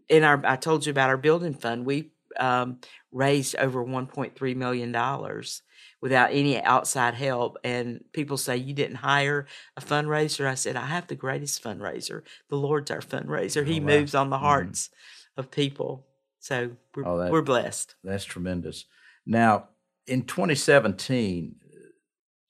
in 0.08 0.24
our, 0.24 0.40
I 0.44 0.56
told 0.56 0.86
you 0.86 0.90
about 0.90 1.10
our 1.10 1.16
building 1.16 1.54
fund. 1.54 1.84
We 1.86 2.10
um, 2.38 2.78
raised 3.12 3.56
over 3.56 3.84
1.3 3.84 4.56
million 4.56 4.92
dollars 4.92 5.62
without 6.00 6.30
any 6.32 6.60
outside 6.62 7.14
help. 7.14 7.58
And 7.62 8.04
people 8.12 8.36
say 8.36 8.56
you 8.56 8.74
didn't 8.74 8.96
hire 8.96 9.46
a 9.76 9.80
fundraiser. 9.80 10.46
I 10.46 10.54
said 10.54 10.76
I 10.76 10.86
have 10.86 11.06
the 11.06 11.14
greatest 11.14 11.62
fundraiser. 11.62 12.22
The 12.48 12.56
Lord's 12.56 12.90
our 12.90 13.00
fundraiser. 13.00 13.66
He 13.66 13.80
oh, 13.80 13.82
wow. 13.82 13.86
moves 13.86 14.14
on 14.14 14.30
the 14.30 14.36
mm-hmm. 14.36 14.44
hearts 14.44 14.88
mm-hmm. 14.88 15.40
of 15.40 15.50
people. 15.50 16.06
So 16.38 16.70
we're, 16.94 17.06
oh, 17.06 17.18
that, 17.18 17.30
we're 17.30 17.42
blessed. 17.42 17.94
That's 18.02 18.24
tremendous. 18.24 18.86
Now, 19.26 19.68
in 20.06 20.22
2017, 20.22 21.56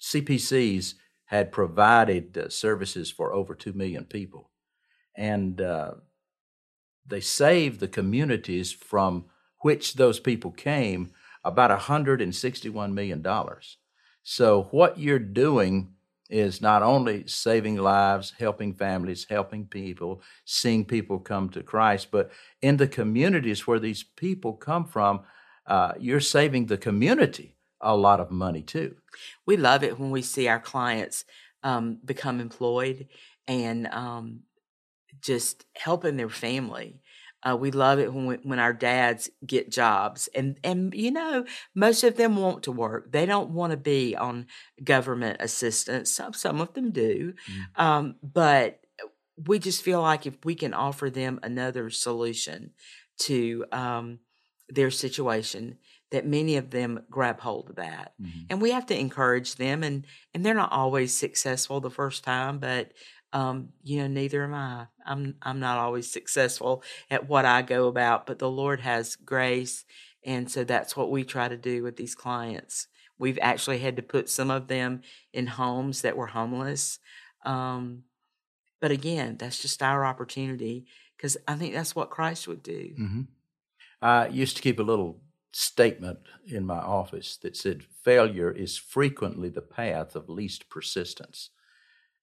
CPCs 0.01 0.95
had 1.27 1.53
provided 1.53 2.37
uh, 2.37 2.49
services 2.49 3.11
for 3.11 3.33
over 3.33 3.55
2 3.55 3.73
million 3.73 4.05
people. 4.05 4.51
And 5.17 5.61
uh, 5.61 5.93
they 7.07 7.21
saved 7.21 7.81
the 7.81 7.89
communities 7.89 8.73
from 8.73 9.27
which 9.61 9.95
those 9.95 10.19
people 10.19 10.51
came 10.51 11.13
about 11.45 11.71
$161 11.79 12.93
million. 12.93 13.25
So, 14.23 14.63
what 14.71 14.99
you're 14.99 15.19
doing 15.19 15.95
is 16.29 16.61
not 16.61 16.83
only 16.83 17.27
saving 17.27 17.77
lives, 17.77 18.35
helping 18.39 18.75
families, 18.75 19.27
helping 19.29 19.67
people, 19.67 20.23
seeing 20.45 20.85
people 20.85 21.19
come 21.19 21.49
to 21.51 21.63
Christ, 21.63 22.09
but 22.11 22.31
in 22.63 22.77
the 22.77 22.87
communities 22.87 23.67
where 23.67 23.81
these 23.81 24.03
people 24.03 24.53
come 24.53 24.85
from, 24.85 25.21
uh, 25.67 25.93
you're 25.99 26.21
saving 26.21 26.67
the 26.67 26.79
community 26.79 27.57
a 27.81 27.97
lot 27.97 28.21
of 28.21 28.31
money 28.31 28.63
too. 28.63 28.97
We 29.47 29.57
love 29.57 29.83
it 29.83 29.99
when 29.99 30.11
we 30.11 30.23
see 30.23 30.49
our 30.49 30.61
clients 30.61 31.25
um, 31.63 31.99
become 32.05 32.41
employed 32.41 33.09
and 33.47 33.87
um, 33.89 34.41
just 35.21 35.65
helping 35.77 36.17
their 36.17 36.29
family. 36.29 37.01
Uh, 37.43 37.57
we 37.57 37.71
love 37.71 37.99
it 37.99 38.13
when 38.13 38.27
we, 38.27 38.35
when 38.43 38.59
our 38.59 38.75
dads 38.75 39.31
get 39.47 39.71
jobs, 39.71 40.29
and 40.35 40.59
and 40.63 40.93
you 40.93 41.11
know 41.11 41.47
most 41.75 42.05
of 42.05 42.17
them 42.17 42.37
want 42.37 42.65
to 42.65 42.73
work. 42.73 43.11
They 43.11 43.25
don't 43.25 43.51
want 43.51 43.71
to 43.71 43.79
be 43.79 44.15
on 44.15 44.47
government 44.85 45.39
assistance. 45.41 46.13
Some 46.13 46.35
some 46.35 46.61
of 46.61 46.75
them 46.75 46.91
do, 46.91 47.33
mm. 47.51 47.83
um, 47.83 48.17
but 48.23 48.81
we 49.47 49.59
just 49.59 49.83
feel 49.83 50.03
like 50.03 50.27
if 50.27 50.45
we 50.45 50.55
can 50.55 50.75
offer 50.75 51.09
them 51.09 51.41
another 51.43 51.89
solution 51.89 52.73
to 53.21 53.65
um, 53.73 54.19
their 54.69 54.91
situation, 54.91 55.79
that 56.11 56.27
many 56.27 56.57
of 56.57 56.71
them 56.71 57.05
grab 57.11 57.41
hold 57.41 57.71
of 57.71 57.77
that. 57.77 58.15
Mhm. 58.21 58.47
And 58.51 58.61
we 58.61 58.71
have 58.73 58.87
to 58.87 58.99
encourage 58.99 59.57
them, 59.57 59.83
and 59.83 60.07
and 60.35 60.45
they're 60.45 60.55
not 60.55 60.73
always 60.73 61.15
successful 61.15 61.81
the 61.81 61.91
first 61.91 62.25
time, 62.25 62.59
but 62.59 62.93
um, 63.33 63.69
you 63.85 63.99
know, 64.01 64.09
neither 64.09 64.43
am 64.43 64.55
I. 64.55 64.87
I'm 65.07 65.37
I'm 65.43 65.61
not 65.61 65.79
always 65.79 66.11
successful 66.11 66.83
at 67.11 67.29
what 67.29 67.45
I 67.45 67.63
go 67.63 67.87
about, 67.87 68.27
but 68.27 68.39
the 68.41 68.51
Lord 68.51 68.81
has 68.81 69.15
grace, 69.17 69.85
and 70.25 70.51
so 70.51 70.65
that's 70.65 70.97
what 70.97 71.11
we 71.11 71.23
try 71.25 71.49
to 71.49 71.57
do 71.57 71.83
with 71.85 71.97
these 71.97 72.15
clients. 72.17 72.89
We've 73.19 73.39
actually 73.41 73.79
had 73.79 73.97
to 73.97 74.03
put 74.03 74.29
some 74.29 74.51
of 74.51 74.67
them 74.67 75.03
in 75.33 75.47
homes 75.47 76.03
that 76.03 76.17
were 76.17 76.27
homeless. 76.29 76.99
Um, 77.45 78.05
but 78.81 78.91
again, 78.91 79.37
that's 79.37 79.61
just 79.61 79.83
our 79.83 80.05
opportunity 80.07 80.87
because 81.17 81.37
I 81.47 81.55
think 81.55 81.75
that's 81.75 81.95
what 81.95 82.11
Christ 82.11 82.49
would 82.49 82.63
do. 82.63 82.95
hmm 82.97 83.21
I 84.03 84.29
used 84.29 84.57
to 84.57 84.63
keep 84.63 84.79
a 84.79 84.83
little 84.83 85.21
statement 85.53 86.19
in 86.47 86.65
my 86.65 86.79
office 86.79 87.37
that 87.39 87.57
said, 87.57 87.83
failure 87.83 88.51
is 88.51 88.77
frequently 88.77 89.49
the 89.49 89.63
path 89.63 90.15
of 90.15 90.29
least 90.29 90.69
persistence. 90.69 91.51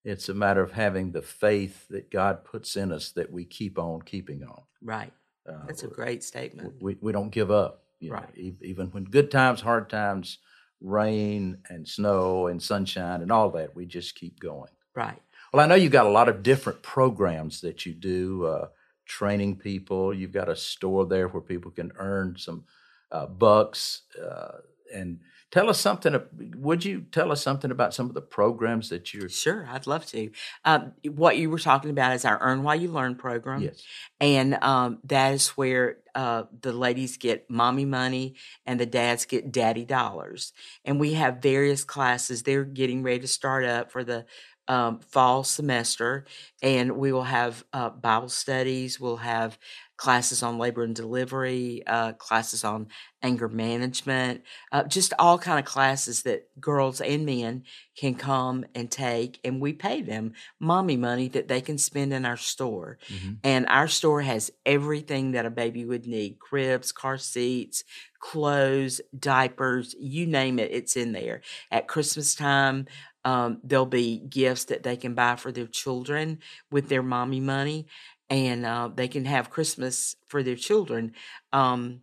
It's 0.03 0.29
a 0.29 0.33
matter 0.33 0.61
of 0.61 0.71
having 0.71 1.11
the 1.11 1.21
faith 1.21 1.87
that 1.89 2.09
God 2.11 2.45
puts 2.45 2.75
in 2.77 2.91
us 2.91 3.11
that 3.11 3.31
we 3.31 3.43
keep 3.43 3.77
on 3.77 4.01
keeping 4.01 4.43
on. 4.43 4.61
Right. 4.81 5.11
Uh, 5.47 5.65
That's 5.65 5.83
a 5.83 5.87
great 5.87 6.23
statement. 6.23 6.75
we, 6.81 6.97
we 7.01 7.11
don't 7.11 7.29
give 7.29 7.51
up. 7.51 7.83
You 7.99 8.11
know, 8.11 8.17
Right. 8.17 8.37
e- 8.37 8.55
even 8.61 8.87
when 8.87 9.03
good 9.05 9.31
times, 9.31 9.59
hard 9.59 9.89
times, 9.89 10.37
rain 10.79 11.57
and 11.69 11.87
snow 11.87 12.47
and 12.47 12.61
sunshine 12.61 13.21
and 13.21 13.31
all 13.31 13.49
that, 13.51 13.75
we 13.75 13.85
just 13.85 14.15
keep 14.15 14.39
going. 14.39 14.71
Right. 14.95 15.19
Well, 15.51 15.63
I 15.63 15.67
know 15.67 15.75
you've 15.75 15.91
got 15.91 16.05
a 16.05 16.09
lot 16.09 16.29
of 16.29 16.43
different 16.43 16.81
programs 16.83 17.61
that 17.61 17.85
you 17.85 17.93
do, 17.93 18.45
uh, 18.45 18.67
training 19.05 19.57
people. 19.57 20.13
You've 20.13 20.31
got 20.33 20.49
a 20.49 20.55
store 20.55 21.05
there 21.05 21.27
where 21.27 21.41
people 21.41 21.71
can 21.71 21.91
earn 21.97 22.35
some 22.37 22.65
bucks. 23.11 24.01
Uh, 24.21 24.59
and 24.93 25.19
tell 25.51 25.69
us 25.69 25.79
something. 25.79 26.19
Would 26.55 26.85
you 26.85 27.01
tell 27.11 27.31
us 27.31 27.41
something 27.41 27.71
about 27.71 27.93
some 27.93 28.07
of 28.07 28.13
the 28.13 28.21
programs 28.21 28.89
that 28.89 29.13
you're? 29.13 29.29
Sure, 29.29 29.67
I'd 29.69 29.87
love 29.87 30.05
to. 30.07 30.29
Um, 30.65 30.93
what 31.09 31.37
you 31.37 31.49
were 31.49 31.59
talking 31.59 31.89
about 31.89 32.13
is 32.13 32.25
our 32.25 32.39
Earn 32.41 32.63
While 32.63 32.79
You 32.79 32.91
Learn 32.91 33.15
program. 33.15 33.61
Yes. 33.61 33.83
And 34.19 34.61
um, 34.63 34.99
that 35.05 35.33
is 35.33 35.49
where 35.49 35.97
uh, 36.15 36.43
the 36.61 36.73
ladies 36.73 37.17
get 37.17 37.49
mommy 37.49 37.85
money 37.85 38.35
and 38.65 38.79
the 38.79 38.85
dads 38.85 39.25
get 39.25 39.51
daddy 39.51 39.85
dollars. 39.85 40.53
And 40.83 40.99
we 40.99 41.13
have 41.13 41.37
various 41.37 41.83
classes. 41.83 42.43
They're 42.43 42.63
getting 42.63 43.03
ready 43.03 43.19
to 43.19 43.27
start 43.27 43.65
up 43.65 43.91
for 43.91 44.03
the 44.03 44.25
um, 44.67 44.99
fall 44.99 45.43
semester. 45.43 46.25
And 46.61 46.97
we 46.97 47.11
will 47.11 47.23
have 47.23 47.63
uh, 47.71 47.89
Bible 47.89 48.29
studies. 48.29 48.99
We'll 48.99 49.17
have 49.17 49.57
classes 49.97 50.43
on 50.43 50.57
labor 50.59 50.83
and 50.83 50.95
delivery, 50.95 51.83
uh, 51.87 52.13
classes 52.13 52.63
on 52.63 52.87
anger 53.23 53.49
management, 53.49 54.43
uh, 54.71 54.83
just 54.83 55.13
all 55.19 55.37
kind 55.39 55.59
of 55.59 55.65
classes 55.65 56.23
that 56.23 56.47
girls 56.59 57.01
and 57.01 57.25
men 57.25 57.63
can 57.97 58.15
come 58.15 58.63
and 58.75 58.91
take. 58.91 59.39
And 59.43 59.59
we 59.59 59.73
pay 59.73 60.01
them 60.01 60.33
mommy 60.59 60.97
money 60.97 61.27
that 61.29 61.47
they 61.47 61.61
can 61.61 61.77
spend 61.77 62.13
in 62.13 62.25
our 62.25 62.37
store. 62.37 62.99
Mhm. 63.09 63.39
And 63.43 63.65
our 63.67 63.87
store 63.87 64.21
has 64.21 64.51
everything 64.65 65.31
that 65.31 65.45
a 65.45 65.49
baby 65.51 65.85
would 65.85 66.05
need 66.05 66.39
cribs, 66.39 66.91
car 66.91 67.17
seats, 67.17 67.83
clothes, 68.19 69.01
diapers, 69.17 69.95
you 69.99 70.25
name 70.27 70.59
it, 70.59 70.71
it's 70.71 70.95
in 70.95 71.11
there. 71.11 71.41
At 71.71 71.87
Christmas 71.87 72.35
time, 72.35 72.87
um, 73.25 73.59
there'll 73.63 73.85
be 73.85 74.19
gifts 74.19 74.65
that 74.65 74.83
they 74.83 74.95
can 74.95 75.13
buy 75.13 75.35
for 75.35 75.51
their 75.51 75.67
children 75.67 76.39
with 76.71 76.87
their 76.89 77.03
mommy 77.03 77.39
money, 77.39 77.87
and 78.29 78.65
uh, 78.65 78.89
they 78.93 79.07
can 79.07 79.25
have 79.25 79.49
Christmas 79.49 80.15
for 80.27 80.43
their 80.43 80.55
children. 80.55 81.13
Um, 81.53 82.01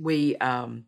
we, 0.00 0.36
um, 0.36 0.84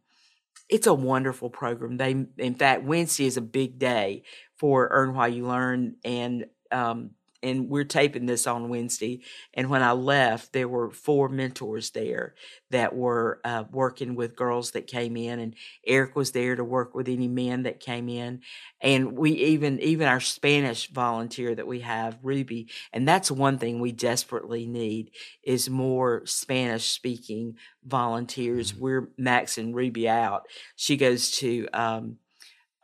it's 0.69 0.87
a 0.87 0.95
wonderful 0.95 1.51
program. 1.51 1.97
They, 1.97 2.27
in 2.39 2.55
fact, 2.55 2.85
Wednesday 2.85 3.27
is 3.27 3.37
a 3.37 3.43
big 3.43 3.79
day 3.79 4.23
for 4.57 4.89
Earn 4.91 5.15
While 5.15 5.29
You 5.29 5.47
Learn, 5.47 5.97
and 6.05 6.47
um, 6.71 7.11
and 7.45 7.69
we're 7.69 7.85
taping 7.85 8.27
this 8.27 8.47
on 8.47 8.69
Wednesday. 8.71 9.21
And 9.55 9.71
when 9.71 9.83
I 9.83 9.93
left, 9.93 10.53
there 10.53 10.69
were 10.69 10.91
four 10.91 11.29
mentors 11.29 11.91
there 11.91 12.35
that 12.71 12.97
were 12.97 13.41
uh, 13.45 13.65
working 13.71 14.17
with 14.17 14.35
girls 14.37 14.73
that 14.73 14.87
came 14.89 15.17
in, 15.17 15.39
and 15.39 15.55
Eric 15.87 16.17
was 16.17 16.33
there 16.33 16.57
to 16.57 16.65
work 16.65 16.95
with 16.95 17.09
any 17.09 17.29
men 17.29 17.63
that 17.65 17.81
came 17.81 18.09
in, 18.09 18.41
and 18.81 19.17
we 19.17 19.33
even 19.33 19.79
even 19.81 20.09
our 20.09 20.21
Spanish 20.21 20.91
volunteer 20.91 21.55
that 21.55 21.67
we 21.67 21.81
have, 21.81 22.19
Ruby, 22.23 22.69
and 22.93 23.07
that's 23.07 23.31
one 23.31 23.59
thing 23.59 23.81
we 23.81 23.93
desperately 23.93 24.67
need 24.67 25.11
is 25.43 25.69
more 25.71 26.23
Spanish 26.27 26.89
speaking 26.91 27.57
volunteers. 27.85 28.73
Mhm. 28.73 28.79
We're 28.79 29.09
maxing 29.21 29.75
Ruby 29.75 30.09
out. 30.09 30.47
She 30.77 30.97
goes 30.97 31.31
to 31.39 31.69
um, 31.73 32.19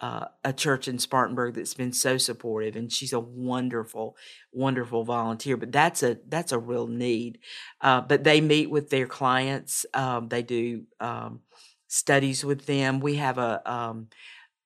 uh, 0.01 0.27
a 0.45 0.53
church 0.53 0.89
in 0.89 0.99
Spartanburg 0.99 1.55
that's 1.55 1.75
been 1.75 1.93
so 1.93 2.17
supportive, 2.17 2.75
and 2.75 2.91
she's 2.91 3.13
a 3.13 3.21
wonderful, 3.21 4.17
wonderful 4.51 5.05
volunteer. 5.05 5.57
But 5.59 5.73
that's 5.73 6.03
a 6.03 6.19
that's 6.27 6.53
a 6.53 6.59
real 6.59 6.87
need. 6.87 7.39
Uh, 7.81 8.01
but 8.01 8.25
they 8.25 8.41
meet 8.41 8.71
with 8.71 8.89
their 8.89 9.07
clients. 9.07 9.85
Um, 9.93 10.29
they 10.29 10.43
do 10.43 10.85
um, 11.01 11.41
studies 11.89 12.45
with 12.45 12.65
them. 12.65 13.01
We 13.01 13.17
have 13.17 13.37
a, 13.37 13.61
um, 13.71 14.09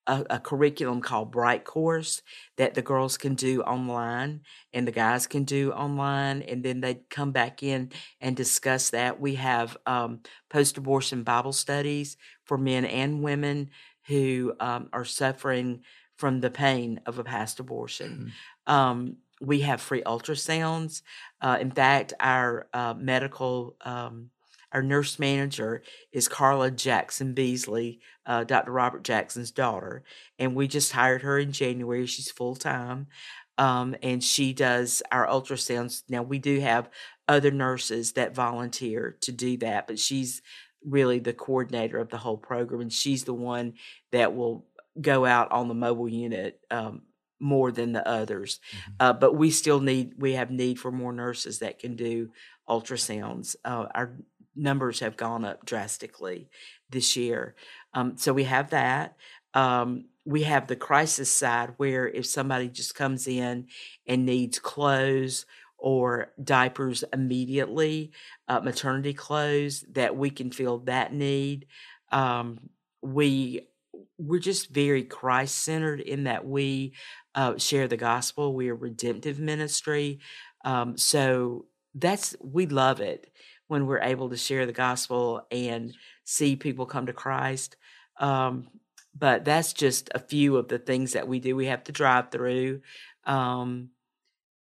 a 0.06 0.24
a 0.30 0.38
curriculum 0.38 1.00
called 1.00 1.32
Brightcourse 1.32 2.22
that 2.56 2.74
the 2.74 2.82
girls 2.82 3.16
can 3.16 3.34
do 3.34 3.62
online 3.62 4.42
and 4.72 4.86
the 4.86 4.92
guys 4.92 5.26
can 5.26 5.42
do 5.42 5.72
online, 5.72 6.42
and 6.42 6.62
then 6.62 6.80
they 6.80 7.00
come 7.10 7.32
back 7.32 7.64
in 7.64 7.90
and 8.20 8.36
discuss 8.36 8.90
that. 8.90 9.18
We 9.20 9.34
have 9.34 9.76
um, 9.84 10.20
post 10.48 10.78
abortion 10.78 11.24
Bible 11.24 11.52
studies 11.52 12.16
for 12.44 12.56
men 12.56 12.84
and 12.84 13.20
women 13.20 13.70
who 14.06 14.54
um, 14.61 14.88
are 14.92 15.04
suffering 15.04 15.82
from 16.16 16.40
the 16.40 16.50
pain 16.50 17.00
of 17.06 17.18
a 17.18 17.25
past 17.25 17.61
abortion. 17.61 18.32
Um, 18.66 19.16
we 19.40 19.61
have 19.61 19.80
free 19.80 20.02
ultrasounds. 20.02 21.02
Uh, 21.40 21.58
in 21.61 21.70
fact, 21.70 22.12
our 22.20 22.68
uh, 22.73 22.94
medical, 22.96 23.76
um, 23.82 24.30
our 24.73 24.82
nurse 24.82 25.18
manager 25.18 25.82
is 26.12 26.28
Carla 26.28 26.70
Jackson 26.70 27.34
Beasley, 27.34 28.00
uh, 28.26 28.44
Dr. 28.44 28.73
Robert 28.73 29.04
Jackson's 29.04 29.50
daughter, 29.50 30.04
and 30.38 30.54
we 30.54 30.66
just 30.68 30.92
hired 30.92 31.23
her 31.23 31.38
in 31.38 31.52
January. 31.52 32.06
She's 32.06 32.30
full 32.30 32.56
time. 32.56 33.08
Um, 33.56 33.94
and 34.02 34.23
she 34.23 34.52
does 34.52 35.00
our 35.12 35.28
ultrasounds. 35.28 36.02
Now, 36.08 36.25
we 36.25 36.40
do 36.40 36.58
have 36.58 36.90
other 37.28 37.52
nurses 37.52 38.12
that 38.12 38.34
volunteer 38.34 39.16
to 39.20 39.30
do 39.30 39.56
that, 39.58 39.87
but 39.87 39.99
she's 39.99 40.42
really 40.84 41.18
the 41.18 41.32
coordinator 41.32 41.98
of 41.98 42.10
the 42.10 42.18
whole 42.18 42.36
program, 42.36 42.80
and 42.80 42.92
she's 42.92 43.24
the 43.24 43.34
one 43.34 43.74
that 44.12 44.34
will 44.34 44.66
go 45.00 45.24
out 45.24 45.50
on 45.50 45.68
the 45.68 45.74
mobile 45.74 46.08
unit 46.08 46.60
um, 46.70 47.02
more 47.40 47.72
than 47.72 47.92
the 47.92 48.06
others. 48.06 48.60
Mhm. 48.72 48.92
Uh, 49.00 49.12
but 49.12 49.34
we 49.34 49.50
still 49.50 49.80
need 49.80 50.14
we 50.18 50.34
have 50.34 50.50
need 50.50 50.78
for 50.78 50.92
more 50.92 51.12
nurses 51.12 51.58
that 51.58 51.78
can 51.78 51.96
do 51.96 52.30
ultrasounds. 52.68 53.56
Uh, 53.64 53.86
our 53.94 54.16
numbers 54.54 55.00
have 55.00 55.16
gone 55.16 55.44
up 55.44 55.64
drastically 55.66 56.48
this 56.90 57.16
year, 57.16 57.54
um, 57.92 58.16
so 58.16 58.32
we 58.32 58.44
have 58.44 58.70
that. 58.70 59.16
Um, 59.52 60.06
we 60.24 60.44
have 60.44 60.66
the 60.66 60.76
crisis 60.76 61.30
side 61.30 61.74
where 61.76 62.08
if 62.08 62.26
somebody 62.26 62.68
just 62.68 62.94
comes 62.94 63.26
in 63.28 63.66
and 64.06 64.24
needs 64.24 64.58
clothes 64.58 65.44
or 65.84 66.32
diapers 66.42 67.04
immediately, 67.12 68.10
uh, 68.48 68.58
maternity 68.60 69.12
clothes, 69.12 69.84
that 69.92 70.16
we 70.16 70.30
can 70.30 70.50
fill 70.50 70.78
that 70.78 71.12
need. 71.12 71.66
Um, 72.10 72.70
we 73.02 73.68
we're 74.16 74.40
just 74.40 74.70
very 74.70 75.04
Christ 75.04 75.58
centered 75.58 76.00
in 76.00 76.24
that 76.24 76.46
we 76.46 76.94
uh, 77.34 77.58
share 77.58 77.86
the 77.86 77.98
gospel. 77.98 78.54
We 78.54 78.70
are 78.70 78.74
redemptive 78.74 79.38
ministry, 79.38 80.20
um, 80.64 80.96
so 80.96 81.66
that's 81.94 82.34
we 82.40 82.64
love 82.64 83.00
it 83.00 83.30
when 83.66 83.84
we're 83.84 84.00
able 84.00 84.30
to 84.30 84.38
share 84.38 84.64
the 84.64 84.72
gospel 84.72 85.46
and 85.50 85.94
see 86.24 86.56
people 86.56 86.86
come 86.86 87.04
to 87.06 87.12
Christ. 87.12 87.76
Um, 88.18 88.68
but 89.14 89.44
that's 89.44 89.74
just 89.74 90.08
a 90.14 90.18
few 90.18 90.56
of 90.56 90.68
the 90.68 90.78
things 90.78 91.12
that 91.12 91.28
we 91.28 91.40
do. 91.40 91.54
We 91.54 91.66
have 91.66 91.84
to 91.84 91.92
drive 91.92 92.30
through. 92.30 92.80
Um, 93.26 93.90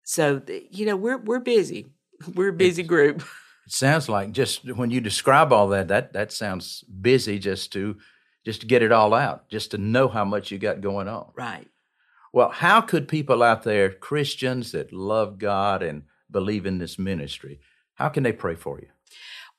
so 0.09 0.41
you 0.71 0.87
know 0.87 0.95
we're 0.95 1.19
we're 1.19 1.39
busy. 1.39 1.91
We're 2.35 2.49
a 2.49 2.53
busy 2.53 2.83
group. 2.83 3.21
It 3.65 3.71
sounds 3.71 4.09
like 4.09 4.31
just 4.31 4.65
when 4.73 4.89
you 4.89 4.99
describe 4.99 5.53
all 5.53 5.69
that, 5.69 5.87
that 5.87 6.13
that 6.13 6.33
sounds 6.33 6.83
busy 6.83 7.39
just 7.39 7.71
to 7.73 7.95
just 8.43 8.61
to 8.61 8.67
get 8.67 8.81
it 8.81 8.91
all 8.91 9.13
out, 9.13 9.47
just 9.49 9.71
to 9.71 9.77
know 9.77 10.07
how 10.09 10.25
much 10.25 10.51
you 10.51 10.57
got 10.57 10.81
going 10.81 11.07
on. 11.07 11.31
Right. 11.35 11.67
Well, 12.33 12.49
how 12.49 12.81
could 12.81 13.07
people 13.07 13.41
out 13.43 13.63
there, 13.63 13.91
Christians 13.91 14.71
that 14.71 14.91
love 14.91 15.37
God 15.37 15.81
and 15.83 16.03
believe 16.29 16.65
in 16.65 16.79
this 16.79 16.99
ministry, 16.99 17.59
how 17.93 18.09
can 18.09 18.23
they 18.23 18.33
pray 18.33 18.55
for 18.55 18.79
you? 18.79 18.87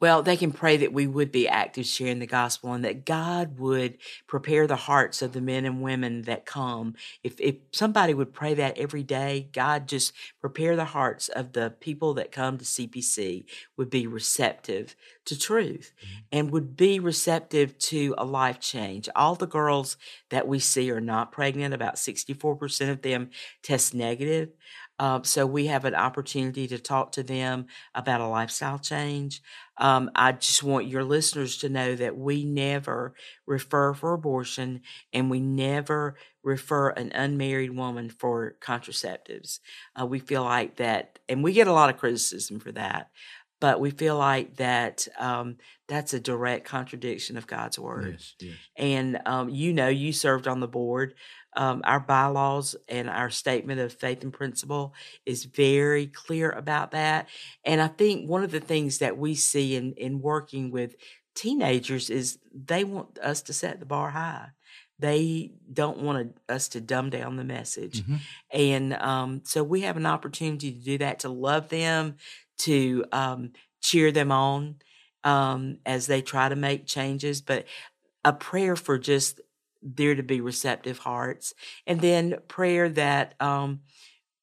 Well, 0.00 0.22
they 0.22 0.36
can 0.38 0.52
pray 0.52 0.78
that 0.78 0.94
we 0.94 1.06
would 1.06 1.30
be 1.30 1.46
active 1.46 1.84
sharing 1.84 2.20
the 2.20 2.26
gospel 2.26 2.72
and 2.72 2.84
that 2.84 3.04
God 3.04 3.58
would 3.58 3.98
prepare 4.26 4.66
the 4.66 4.76
hearts 4.76 5.20
of 5.20 5.32
the 5.32 5.42
men 5.42 5.66
and 5.66 5.82
women 5.82 6.22
that 6.22 6.46
come. 6.46 6.94
If, 7.22 7.38
if 7.38 7.56
somebody 7.72 8.14
would 8.14 8.32
pray 8.32 8.54
that 8.54 8.78
every 8.78 9.02
day, 9.02 9.50
God 9.52 9.86
just 9.86 10.12
prepare 10.40 10.74
the 10.74 10.86
hearts 10.86 11.28
of 11.28 11.52
the 11.52 11.74
people 11.80 12.14
that 12.14 12.32
come 12.32 12.56
to 12.56 12.64
CPC 12.64 13.44
would 13.76 13.90
be 13.90 14.06
receptive 14.06 14.96
to 15.26 15.38
truth 15.38 15.92
mm-hmm. 15.98 16.18
and 16.32 16.50
would 16.50 16.76
be 16.76 16.98
receptive 16.98 17.76
to 17.78 18.14
a 18.16 18.24
life 18.24 18.58
change. 18.58 19.08
All 19.14 19.34
the 19.34 19.46
girls 19.46 19.98
that 20.30 20.48
we 20.48 20.58
see 20.60 20.90
are 20.90 21.00
not 21.00 21.30
pregnant. 21.30 21.74
About 21.74 21.96
64% 21.96 22.90
of 22.90 23.02
them 23.02 23.30
test 23.62 23.94
negative. 23.94 24.50
Uh, 25.00 25.22
so 25.22 25.46
we 25.46 25.66
have 25.66 25.86
an 25.86 25.94
opportunity 25.94 26.68
to 26.68 26.78
talk 26.78 27.12
to 27.12 27.22
them 27.24 27.66
about 27.94 28.20
a 28.20 28.28
lifestyle 28.28 28.78
change. 28.78 29.42
Um, 29.78 30.10
I 30.14 30.32
just 30.32 30.62
want 30.62 30.88
your 30.88 31.04
listeners 31.04 31.56
to 31.58 31.70
know 31.70 31.96
that 31.96 32.18
we 32.18 32.44
never 32.44 33.14
refer 33.46 33.94
for 33.94 34.12
abortion 34.12 34.82
and 35.14 35.30
we 35.30 35.40
never 35.40 36.16
refer 36.42 36.90
an 36.90 37.12
unmarried 37.14 37.74
woman 37.74 38.10
for 38.10 38.56
contraceptives. 38.60 39.60
Uh, 39.98 40.04
we 40.06 40.18
feel 40.18 40.44
like 40.44 40.76
that, 40.76 41.18
and 41.30 41.42
we 41.42 41.54
get 41.54 41.68
a 41.68 41.72
lot 41.72 41.88
of 41.90 41.96
criticism 41.98 42.60
for 42.60 42.72
that, 42.72 43.08
but 43.60 43.80
we 43.80 43.90
feel 43.90 44.16
like 44.16 44.56
that 44.56 45.06
um, 45.18 45.56
that's 45.86 46.14
a 46.14 46.20
direct 46.20 46.66
contradiction 46.66 47.36
of 47.36 47.46
God's 47.46 47.78
word. 47.78 48.12
Yes, 48.12 48.34
yes. 48.40 48.56
And 48.76 49.20
um, 49.26 49.48
you 49.48 49.72
know, 49.72 49.88
you 49.88 50.12
served 50.12 50.48
on 50.48 50.60
the 50.60 50.68
board 50.68 51.14
um, 51.56 51.82
our 51.84 52.00
bylaws 52.00 52.76
and 52.88 53.10
our 53.10 53.30
statement 53.30 53.80
of 53.80 53.92
faith 53.92 54.22
and 54.22 54.32
principle 54.32 54.94
is 55.26 55.44
very 55.44 56.06
clear 56.06 56.50
about 56.50 56.92
that. 56.92 57.28
And 57.64 57.80
I 57.80 57.88
think 57.88 58.28
one 58.28 58.44
of 58.44 58.52
the 58.52 58.60
things 58.60 58.98
that 58.98 59.18
we 59.18 59.34
see 59.34 59.74
in, 59.74 59.92
in 59.94 60.20
working 60.20 60.70
with 60.70 60.94
teenagers 61.34 62.08
is 62.10 62.38
they 62.54 62.84
want 62.84 63.18
us 63.18 63.42
to 63.42 63.52
set 63.52 63.80
the 63.80 63.86
bar 63.86 64.10
high. 64.10 64.48
They 64.98 65.52
don't 65.72 66.02
want 66.02 66.36
us 66.48 66.68
to 66.68 66.80
dumb 66.80 67.10
down 67.10 67.36
the 67.36 67.44
message. 67.44 68.02
Mm-hmm. 68.02 68.16
And 68.52 68.92
um, 68.94 69.40
so 69.44 69.64
we 69.64 69.80
have 69.80 69.96
an 69.96 70.06
opportunity 70.06 70.72
to 70.72 70.78
do 70.78 70.98
that, 70.98 71.20
to 71.20 71.30
love 71.30 71.70
them, 71.70 72.16
to 72.64 73.04
um, 73.12 73.52
cheer 73.80 74.12
them 74.12 74.32
on 74.32 74.76
um, 75.24 75.78
as 75.84 76.06
they 76.06 76.22
try 76.22 76.48
to 76.48 76.56
make 76.56 76.86
changes. 76.86 77.40
But 77.40 77.66
a 78.24 78.32
prayer 78.32 78.76
for 78.76 78.98
just 78.98 79.40
there 79.82 80.14
to 80.14 80.22
be 80.22 80.40
receptive 80.40 80.98
hearts. 80.98 81.54
And 81.86 82.00
then 82.00 82.36
prayer 82.48 82.88
that 82.90 83.34
um, 83.40 83.80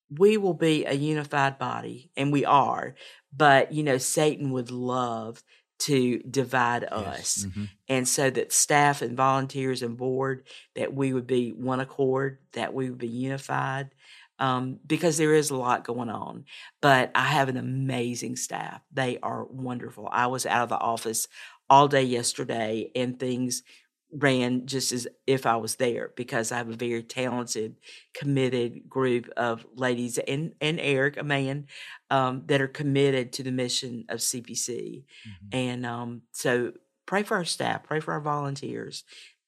we 0.10 0.38
will 0.38 0.54
be 0.54 0.86
a 0.86 0.94
unified 0.94 1.60
body, 1.60 2.12
and 2.16 2.32
we 2.32 2.46
are, 2.46 2.96
but 3.36 3.72
you 3.72 3.84
know, 3.84 3.98
Satan 3.98 4.52
would 4.52 4.72
love 4.72 5.44
to 5.80 6.20
divide 6.20 6.88
yes. 6.92 6.96
us. 6.96 7.46
Mm-hmm. 7.46 7.64
And 7.88 8.08
so 8.08 8.30
that 8.32 8.52
staff 8.52 9.02
and 9.02 9.16
volunteers 9.16 9.84
and 9.84 9.96
board, 9.96 10.48
that 10.76 10.94
we 10.94 11.14
would 11.14 11.28
be 11.28 11.52
one 11.52 11.80
accord, 11.80 12.40
that 12.54 12.74
we 12.74 12.90
would 12.90 12.98
be 12.98 13.08
unified. 13.08 13.92
Um, 14.40 14.80
because 14.86 15.18
there 15.18 15.34
is 15.34 15.50
a 15.50 15.56
lot 15.56 15.84
going 15.84 16.10
on. 16.10 16.46
But 16.80 17.10
I 17.16 17.24
have 17.24 17.50
an 17.50 17.58
amazing 17.58 18.36
staff. 18.36 18.82
They 18.94 19.18
are 19.24 19.46
wonderful. 19.46 20.08
I 20.12 20.28
was 20.28 20.46
out 20.46 20.64
of 20.64 20.70
the 20.70 20.78
office 20.78 21.28
all 21.70 21.88
day 21.88 22.04
yesterday 22.04 22.92
and 22.96 23.20
things 23.20 23.64
ran 24.12 24.66
just 24.66 24.92
as 24.92 25.08
if 25.26 25.46
I 25.46 25.58
was 25.58 25.76
there 25.76 26.12
because 26.16 26.52
I 26.52 26.58
have 26.58 26.70
a 26.70 26.76
very 26.76 27.04
talented, 27.04 27.76
committed 28.14 28.90
group 28.90 29.30
of 29.36 29.66
ladies 29.76 30.18
and, 30.18 30.54
and 30.62 30.80
Eric, 30.80 31.18
a 31.18 31.24
man, 31.24 31.68
um, 32.10 32.44
that 32.46 32.62
are 32.62 32.68
committed 32.68 33.34
to 33.34 33.44
the 33.44 33.52
mission 33.52 34.06
of 34.10 34.20
CPC. 34.20 35.04
Mm-hmm. 35.04 35.48
And 35.52 35.86
um, 35.86 36.22
so 36.32 36.74
pray 37.06 37.24
for 37.24 37.36
our 37.36 37.46
staff, 37.46 37.84
pray 37.84 38.00
for 38.00 38.14
our 38.14 38.22
volunteers. 38.22 39.04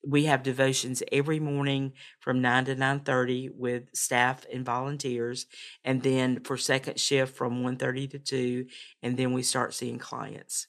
We 0.05 0.25
have 0.25 0.43
devotions 0.43 1.03
every 1.11 1.39
morning 1.39 1.93
from 2.19 2.41
9 2.41 2.65
to 2.65 2.75
9.30 2.75 3.51
with 3.55 3.83
staff 3.93 4.45
and 4.51 4.65
volunteers. 4.65 5.45
And 5.83 6.01
then 6.01 6.41
for 6.43 6.57
second 6.57 6.99
shift 6.99 7.35
from 7.35 7.63
1.30 7.63 8.11
to 8.11 8.19
2. 8.19 8.65
And 9.03 9.17
then 9.17 9.33
we 9.33 9.43
start 9.43 9.73
seeing 9.73 9.99
clients. 9.99 10.67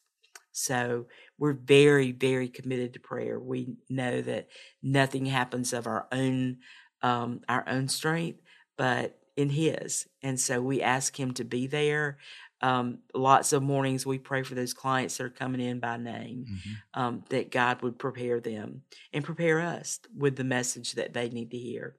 So 0.52 1.06
we're 1.38 1.52
very, 1.52 2.12
very 2.12 2.48
committed 2.48 2.94
to 2.94 3.00
prayer. 3.00 3.38
We 3.38 3.76
know 3.88 4.20
that 4.22 4.48
nothing 4.82 5.26
happens 5.26 5.72
of 5.72 5.86
our 5.86 6.06
own 6.12 6.58
um, 7.02 7.40
our 7.48 7.66
own 7.66 7.88
strength, 7.88 8.40
but 8.76 9.18
in 9.36 9.50
His. 9.50 10.06
And 10.22 10.38
so 10.38 10.60
we 10.60 10.82
ask 10.82 11.18
Him 11.18 11.32
to 11.34 11.44
be 11.44 11.66
there. 11.66 12.18
Um, 12.62 12.98
lots 13.14 13.52
of 13.52 13.62
mornings 13.62 14.04
we 14.04 14.18
pray 14.18 14.42
for 14.42 14.54
those 14.54 14.74
clients 14.74 15.16
that 15.16 15.24
are 15.24 15.30
coming 15.30 15.60
in 15.60 15.80
by 15.80 15.96
name, 15.96 16.46
mm-hmm. 16.48 17.00
um, 17.00 17.24
that 17.30 17.50
God 17.50 17.82
would 17.82 17.98
prepare 17.98 18.40
them 18.40 18.82
and 19.12 19.24
prepare 19.24 19.60
us 19.60 19.98
with 20.16 20.36
the 20.36 20.44
message 20.44 20.92
that 20.92 21.14
they 21.14 21.28
need 21.28 21.50
to 21.52 21.58
hear. 21.58 21.96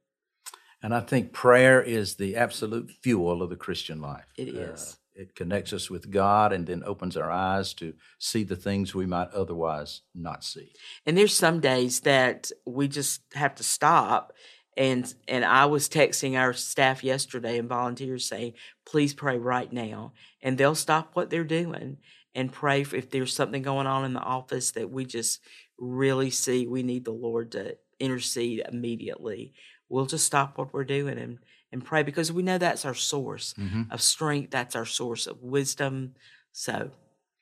And 0.83 0.93
I 0.93 0.99
think 0.99 1.31
prayer 1.31 1.81
is 1.81 2.15
the 2.15 2.35
absolute 2.35 2.91
fuel 3.03 3.41
of 3.41 3.49
the 3.49 3.55
Christian 3.55 4.01
life. 4.01 4.25
It 4.37 4.49
is. 4.49 4.93
Uh, 4.93 4.95
it 5.13 5.35
connects 5.35 5.73
us 5.73 5.89
with 5.89 6.09
God 6.09 6.53
and 6.53 6.65
then 6.65 6.83
opens 6.85 7.17
our 7.17 7.29
eyes 7.29 7.73
to 7.75 7.93
see 8.17 8.43
the 8.43 8.55
things 8.55 8.95
we 8.95 9.05
might 9.05 9.29
otherwise 9.31 10.01
not 10.15 10.43
see. 10.43 10.71
And 11.05 11.17
there's 11.17 11.35
some 11.35 11.59
days 11.59 12.01
that 12.01 12.49
we 12.65 12.87
just 12.87 13.21
have 13.33 13.55
to 13.55 13.63
stop 13.63 14.33
and 14.77 15.13
and 15.27 15.43
I 15.43 15.65
was 15.65 15.89
texting 15.89 16.37
our 16.37 16.53
staff 16.53 17.03
yesterday 17.03 17.57
and 17.57 17.67
volunteers 17.67 18.27
saying, 18.27 18.53
"Please 18.85 19.13
pray 19.13 19.37
right 19.37 19.71
now." 19.71 20.13
And 20.41 20.57
they'll 20.57 20.75
stop 20.75 21.11
what 21.13 21.29
they're 21.29 21.43
doing 21.43 21.97
and 22.33 22.51
pray 22.51 22.81
if 22.81 23.09
there's 23.09 23.33
something 23.33 23.61
going 23.61 23.87
on 23.87 24.05
in 24.05 24.13
the 24.13 24.21
office 24.21 24.71
that 24.71 24.89
we 24.89 25.05
just 25.05 25.41
really 25.77 26.29
see 26.29 26.67
we 26.67 26.83
need 26.83 27.05
the 27.05 27.11
Lord 27.11 27.51
to 27.51 27.77
intercede 27.99 28.63
immediately. 28.71 29.53
We'll 29.89 30.05
just 30.05 30.25
stop 30.25 30.57
what 30.57 30.73
we're 30.73 30.85
doing 30.85 31.17
and 31.17 31.39
and 31.71 31.85
pray 31.85 32.03
because 32.03 32.31
we 32.31 32.43
know 32.43 32.57
that's 32.57 32.85
our 32.85 32.93
source 32.93 33.53
mm-hmm. 33.53 33.83
of 33.91 34.01
strength, 34.01 34.51
that's 34.51 34.75
our 34.75 34.85
source 34.85 35.27
of 35.27 35.41
wisdom. 35.41 36.15
So 36.51 36.91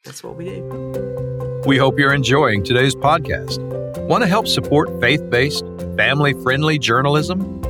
that's 0.04 0.24
what 0.24 0.36
we 0.36 0.46
do. 0.46 1.64
We 1.66 1.78
hope 1.78 2.00
you're 2.00 2.14
enjoying 2.14 2.64
today's 2.64 2.96
podcast. 2.96 3.60
Want 4.08 4.24
to 4.24 4.28
help 4.28 4.48
support 4.48 5.00
faith 5.02 5.30
based, 5.30 5.66
family 5.98 6.34
friendly 6.42 6.80
journalism? 6.80 7.62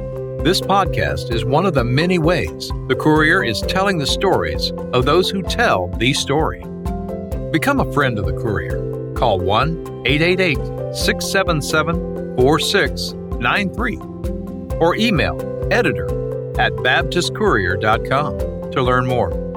This 0.43 0.61
podcast 0.61 1.33
is 1.33 1.43
one 1.43 1.65
of 1.65 1.73
the 1.73 1.83
many 1.83 2.17
ways 2.17 2.69
the 2.87 2.95
Courier 2.95 3.43
is 3.43 3.61
telling 3.63 3.97
the 3.97 4.07
stories 4.07 4.71
of 4.93 5.05
those 5.05 5.29
who 5.29 5.41
tell 5.41 5.89
the 5.97 6.13
story. 6.13 6.63
Become 7.51 7.79
a 7.81 7.91
friend 7.93 8.17
of 8.17 8.25
the 8.25 8.33
Courier. 8.33 9.13
Call 9.15 9.39
1 9.39 10.03
888 10.05 10.55
677 10.95 12.35
4693 12.37 13.97
or 14.77 14.95
email 14.95 15.67
editor 15.71 16.05
at 16.59 16.71
BaptistCourier.com 16.73 18.71
to 18.71 18.81
learn 18.81 19.05
more. 19.07 19.48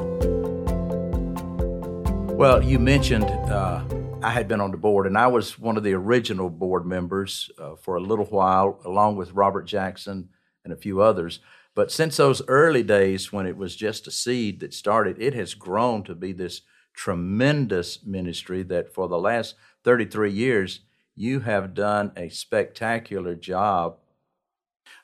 Well, 2.42 2.60
you 2.60 2.80
mentioned 2.80 3.26
uh, 3.26 3.84
I 4.20 4.30
had 4.30 4.48
been 4.48 4.60
on 4.60 4.72
the 4.72 4.76
board, 4.76 5.06
and 5.06 5.16
I 5.16 5.28
was 5.28 5.60
one 5.60 5.76
of 5.76 5.84
the 5.84 5.92
original 5.92 6.50
board 6.50 6.84
members 6.84 7.48
uh, 7.56 7.76
for 7.76 7.94
a 7.94 8.00
little 8.00 8.24
while, 8.24 8.80
along 8.84 9.14
with 9.14 9.30
Robert 9.30 9.62
Jackson 9.62 10.28
and 10.64 10.72
a 10.72 10.76
few 10.76 11.00
others. 11.00 11.38
But 11.76 11.92
since 11.92 12.16
those 12.16 12.42
early 12.48 12.82
days 12.82 13.32
when 13.32 13.46
it 13.46 13.56
was 13.56 13.76
just 13.76 14.08
a 14.08 14.10
seed 14.10 14.58
that 14.58 14.74
started, 14.74 15.22
it 15.22 15.34
has 15.34 15.54
grown 15.54 16.02
to 16.02 16.16
be 16.16 16.32
this 16.32 16.62
tremendous 16.94 18.04
ministry 18.04 18.64
that 18.64 18.92
for 18.92 19.06
the 19.06 19.20
last 19.20 19.54
33 19.84 20.32
years, 20.32 20.80
you 21.14 21.38
have 21.38 21.74
done 21.74 22.10
a 22.16 22.28
spectacular 22.28 23.36
job 23.36 23.98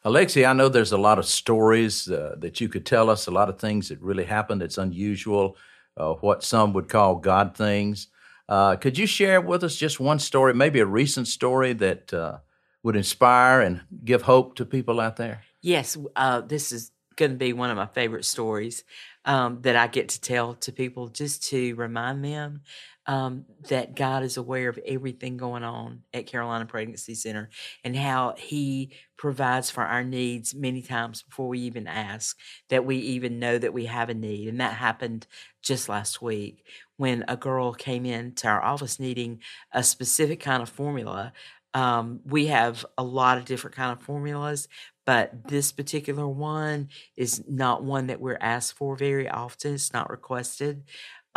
Alexi, 0.05 0.49
I 0.49 0.53
know 0.53 0.69
there's 0.69 0.93
a 0.93 0.99
lot 0.99 1.19
of 1.19 1.27
stories 1.27 2.09
uh, 2.09 2.37
that 2.39 2.61
you 2.61 2.69
could 2.69 2.87
tell 2.87 3.11
us, 3.11 3.27
a 3.27 3.33
lot 3.33 3.49
of 3.49 3.59
things 3.59 3.89
that 3.89 4.01
really 4.01 4.25
happened 4.25 4.61
that's 4.61 4.79
unusual, 4.79 5.57
uh, 5.99 6.15
what 6.15 6.45
some 6.45 6.73
would 6.73 6.89
call 6.89 7.17
God 7.17 7.57
things. 7.57 8.09
Uh, 8.49 8.77
could 8.77 8.97
you 8.97 9.07
share 9.07 9.41
with 9.41 9.63
us 9.63 9.77
just 9.77 10.01
one 10.01 10.19
story, 10.19 10.55
maybe 10.55 10.81
a 10.81 10.87
recent 10.87 11.29
story 11.29 11.75
that 11.75 12.15
uh, 12.15 12.39
would 12.83 12.97
inspire 12.97 13.61
and 13.61 13.83
give 14.05 14.23
hope 14.23 14.55
to 14.55 14.65
people 14.65 15.01
out 15.01 15.17
there? 15.17 15.43
Yes, 15.61 15.99
uh, 16.17 16.41
this 16.41 16.73
is 16.73 16.91
going 17.17 17.33
to 17.33 17.37
be 17.37 17.53
one 17.53 17.71
of 17.71 17.77
my 17.77 17.87
favorite 17.87 18.25
stories 18.25 18.85
um, 19.25 19.61
that 19.63 19.77
I 19.77 19.89
get 19.89 20.11
to 20.11 20.21
tell 20.21 20.55
to 20.55 20.73
people 20.73 21.09
just 21.09 21.43
to 21.51 21.75
remind 21.75 22.25
them 22.25 22.63
um, 23.09 23.47
that 23.71 23.97
God 23.97 24.23
is 24.23 24.37
aware 24.37 24.69
of 24.69 24.79
everything 24.87 25.39
going 25.39 25.65
on 25.65 26.03
at 26.15 26.27
Carolina 26.29 26.67
Pregnancy 26.67 27.15
Center 27.17 27.51
and 27.83 27.97
how 27.97 28.35
He 28.39 28.93
provides 29.17 29.71
for 29.71 29.83
our 29.85 30.05
needs 30.05 30.55
many 30.55 30.83
times 30.83 31.23
before 31.23 31.49
we 31.49 31.61
even 31.61 31.89
ask, 31.89 32.39
that 32.69 32.85
we 32.85 32.99
even 32.99 33.41
know 33.41 33.59
that 33.59 33.73
we 33.75 33.87
have 33.87 34.11
a 34.11 34.15
need. 34.15 34.49
And 34.49 34.61
that 34.61 34.75
happened 34.75 35.27
just 35.63 35.89
last 35.89 36.23
week 36.23 36.65
when 36.99 37.25
a 37.29 37.37
girl 37.37 37.73
came 37.73 38.07
into 38.07 38.47
our 38.47 38.63
office 38.63 39.01
needing 39.01 39.41
a 39.73 39.83
specific 39.83 40.41
kind 40.41 40.63
of 40.63 40.69
formula. 40.69 41.33
Um, 41.75 42.21
we 42.25 42.47
have 42.47 42.85
a 42.97 43.03
lot 43.05 43.39
of 43.39 43.45
different 43.45 43.77
kind 43.77 43.93
of 43.93 44.01
formulas, 44.03 44.69
but 45.05 45.49
this 45.49 45.71
particular 45.73 46.27
one 46.27 46.89
is 47.17 47.45
not 47.49 47.85
one 47.85 48.07
that 48.09 48.21
we're 48.21 48.39
asked 48.41 48.75
for 48.75 48.97
very 48.97 49.29
often. 49.29 49.75
It's 49.75 49.93
not 49.93 50.11
requested. 50.11 50.85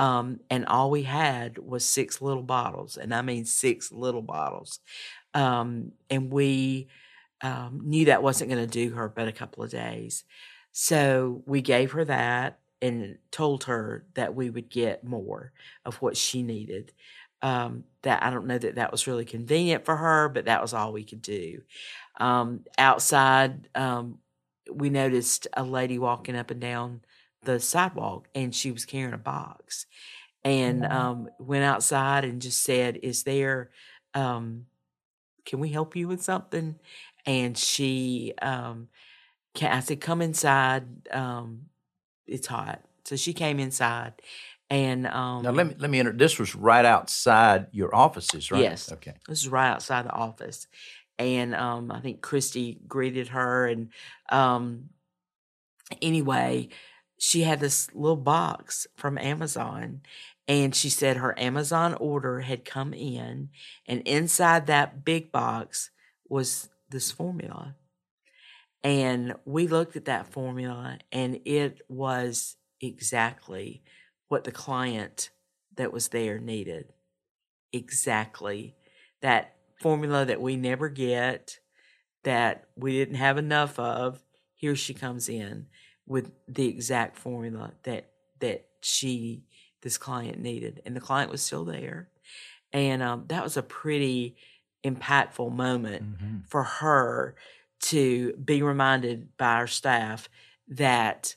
Um, 0.02 0.40
and 0.50 0.66
all 0.66 0.90
we 0.90 1.04
had 1.04 1.60
was 1.60 1.86
six 1.86 2.24
little 2.24 2.42
bottles, 2.42 2.98
and 2.98 3.14
I 3.14 3.22
mean 3.22 3.46
six 3.46 3.92
little 3.92 4.24
bottles. 4.24 4.80
Um, 5.36 5.92
and 6.10 6.32
we 6.32 6.88
um, 7.42 7.82
knew 7.84 8.06
that 8.06 8.24
wasn't 8.24 8.50
going 8.50 8.68
to 8.68 8.72
do 8.72 8.96
her 8.96 9.10
but 9.10 9.28
a 9.28 9.32
couple 9.32 9.64
of 9.64 9.70
days. 9.70 10.24
So 10.72 11.44
we 11.46 11.62
gave 11.62 11.92
her 11.92 12.04
that 12.06 12.60
and 12.82 13.20
told 13.30 13.66
her 13.66 14.06
that 14.16 14.34
we 14.34 14.50
would 14.50 14.70
get 14.70 15.04
more 15.04 15.54
of 15.86 15.98
what 15.98 16.18
she 16.18 16.42
needed. 16.42 16.94
Um, 17.44 17.84
that 18.02 18.24
I 18.24 18.32
don't 18.32 18.48
know 18.48 18.58
that 18.58 18.76
that 18.76 18.92
was 18.92 19.06
really 19.08 19.26
convenient 19.26 19.86
for 19.86 19.98
her, 19.98 20.30
but 20.30 20.46
that 20.46 20.64
was 20.64 20.74
all 20.74 20.94
we 20.94 21.04
could 21.04 21.22
do. 21.22 21.62
Um, 22.20 22.62
outside, 22.78 23.68
um, 23.76 24.20
we 24.72 24.90
noticed 24.90 25.48
a 25.54 25.64
lady 25.64 26.00
walking 26.00 26.36
up 26.36 26.52
and 26.52 26.62
down 26.62 27.02
the 27.44 27.60
sidewalk, 27.60 28.28
and 28.36 28.54
she 28.54 28.72
was 28.72 28.86
carrying 28.86 29.14
a 29.14 29.18
box. 29.18 29.86
And 30.44 30.86
um, 30.86 31.30
went 31.40 31.64
outside 31.64 32.26
and 32.26 32.42
just 32.42 32.64
said, 32.64 33.00
"Is 33.04 33.24
there? 33.24 33.70
Um, 34.16 34.66
can 35.46 35.60
we 35.60 35.70
help 35.70 35.96
you 35.96 36.08
with 36.08 36.24
something?" 36.24 36.80
And 37.28 37.56
she, 37.56 38.34
um, 38.42 38.88
can, 39.54 39.72
I 39.72 39.82
said, 39.82 40.02
"Come 40.02 40.22
inside. 40.22 41.08
Um, 41.12 41.68
it's 42.26 42.48
hot." 42.48 42.82
So 43.06 43.16
she 43.16 43.34
came 43.34 43.60
inside, 43.60 44.14
and 44.72 45.06
um, 45.06 45.44
Now 45.44 45.52
let 45.52 45.68
me 45.68 45.76
let 45.78 45.92
me 45.92 46.00
enter. 46.00 46.14
This 46.14 46.40
was 46.40 46.56
right 46.56 46.86
outside 46.86 47.68
your 47.72 47.94
offices, 47.94 48.52
right? 48.52 48.62
Yes. 48.62 48.92
Okay. 48.92 49.14
This 49.28 49.42
is 49.42 49.50
right 49.50 49.70
outside 49.70 50.06
the 50.06 50.12
office. 50.14 50.68
And 51.20 51.54
um, 51.54 51.92
I 51.92 52.00
think 52.00 52.22
Christy 52.22 52.80
greeted 52.88 53.28
her. 53.28 53.68
And 53.68 53.90
um, 54.32 54.90
anyway, 56.02 56.70
she 57.24 57.44
had 57.44 57.60
this 57.60 57.88
little 57.94 58.16
box 58.18 58.88
from 58.96 59.20
Amazon. 59.20 60.02
And 60.48 60.74
she 60.76 60.90
said 60.90 61.18
her 61.18 61.40
Amazon 61.40 61.94
order 61.94 62.40
had 62.40 62.66
come 62.66 62.96
in. 62.96 63.50
And 63.88 64.02
inside 64.08 64.66
that 64.66 65.06
big 65.06 65.32
box 65.32 65.92
was 66.28 66.70
this 66.90 67.12
formula. 67.12 67.76
And 68.84 69.36
we 69.46 69.68
looked 69.68 69.96
at 69.96 70.06
that 70.06 70.26
formula, 70.26 70.98
and 71.12 71.40
it 71.46 71.82
was 71.88 72.56
exactly 72.82 73.84
what 74.28 74.44
the 74.44 74.52
client 74.52 75.30
that 75.76 75.94
was 75.94 76.08
there 76.08 76.40
needed. 76.40 76.92
Exactly 77.72 78.74
that 79.22 79.54
formula 79.80 80.26
that 80.26 80.42
we 80.42 80.56
never 80.56 80.90
get, 80.90 81.60
that 82.24 82.66
we 82.76 82.94
didn't 82.94 83.16
have 83.16 83.38
enough 83.38 83.78
of. 83.78 84.24
Here 84.56 84.76
she 84.76 84.96
comes 84.96 85.30
in 85.30 85.68
with 86.06 86.32
the 86.48 86.68
exact 86.68 87.18
formula 87.18 87.74
that 87.84 88.12
that 88.40 88.66
she 88.82 89.44
this 89.82 89.98
client 89.98 90.40
needed, 90.40 90.82
and 90.86 90.96
the 90.96 91.02
client 91.02 91.32
was 91.32 91.42
still 91.42 91.66
there, 91.66 92.10
and 92.74 93.02
um, 93.02 93.26
that 93.28 93.44
was 93.44 93.58
a 93.58 93.64
pretty 93.64 94.36
impactful 94.84 95.52
moment 95.52 96.04
Mhm. 96.20 96.48
for 96.50 96.64
her 96.64 97.36
to 97.80 98.34
be 98.34 98.62
reminded 98.62 99.36
by 99.38 99.54
our 99.54 99.68
staff 99.68 100.30
that 100.68 101.36